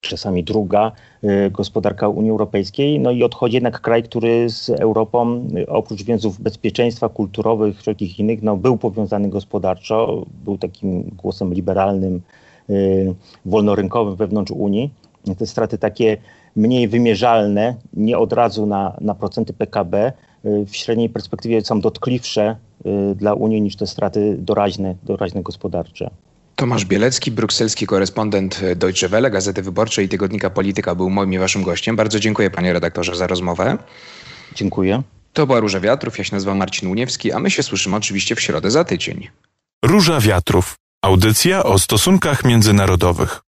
czasami 0.00 0.44
druga 0.44 0.92
y, 1.24 1.50
gospodarka 1.50 2.08
Unii 2.08 2.30
Europejskiej. 2.30 3.00
No 3.00 3.10
i 3.10 3.22
odchodzi 3.22 3.54
jednak 3.54 3.80
kraj, 3.80 4.02
który 4.02 4.50
z 4.50 4.70
Europą 4.70 5.48
oprócz 5.68 6.02
więzów 6.02 6.40
bezpieczeństwa 6.40 7.08
kulturowych, 7.08 7.78
wszelkich 7.78 8.18
innych, 8.18 8.42
no 8.42 8.56
był 8.56 8.76
powiązany 8.76 9.28
gospodarczo, 9.28 10.26
był 10.44 10.58
takim 10.58 11.02
głosem 11.02 11.54
liberalnym, 11.54 12.20
wolnorynkowym 13.44 14.16
wewnątrz 14.16 14.52
Unii. 14.52 14.90
Te 15.38 15.46
straty 15.46 15.78
takie 15.78 16.16
mniej 16.56 16.88
wymierzalne, 16.88 17.74
nie 17.92 18.18
od 18.18 18.32
razu 18.32 18.66
na, 18.66 18.96
na 19.00 19.14
procenty 19.14 19.52
PKB, 19.52 20.12
w 20.44 20.76
średniej 20.76 21.08
perspektywie 21.08 21.60
są 21.60 21.80
dotkliwsze 21.80 22.56
dla 23.16 23.34
Unii 23.34 23.62
niż 23.62 23.76
te 23.76 23.86
straty 23.86 24.36
doraźne, 24.38 24.94
doraźne 25.02 25.42
gospodarcze. 25.42 26.10
Tomasz 26.56 26.84
Bielecki, 26.84 27.30
brukselski 27.30 27.86
korespondent 27.86 28.60
Deutsche 28.76 29.08
Welle, 29.08 29.30
Gazety 29.30 29.62
Wyborczej 29.62 30.06
i 30.06 30.08
Tygodnika 30.08 30.50
Polityka 30.50 30.94
był 30.94 31.10
moim 31.10 31.32
i 31.32 31.38
waszym 31.38 31.62
gościem. 31.62 31.96
Bardzo 31.96 32.20
dziękuję 32.20 32.50
panie 32.50 32.72
redaktorze 32.72 33.16
za 33.16 33.26
rozmowę. 33.26 33.78
Dziękuję. 34.54 35.02
To 35.32 35.46
była 35.46 35.60
Róża 35.60 35.80
Wiatrów, 35.80 36.18
ja 36.18 36.24
się 36.24 36.36
nazywam 36.36 36.58
Marcin 36.58 36.88
Uniewski, 36.88 37.32
a 37.32 37.38
my 37.38 37.50
się 37.50 37.62
słyszymy 37.62 37.96
oczywiście 37.96 38.34
w 38.34 38.40
środę 38.40 38.70
za 38.70 38.84
tydzień. 38.84 39.28
Róża 39.84 40.20
Wiatrów. 40.20 40.74
Audycja 41.02 41.64
o 41.64 41.78
stosunkach 41.78 42.44
międzynarodowych. 42.44 43.44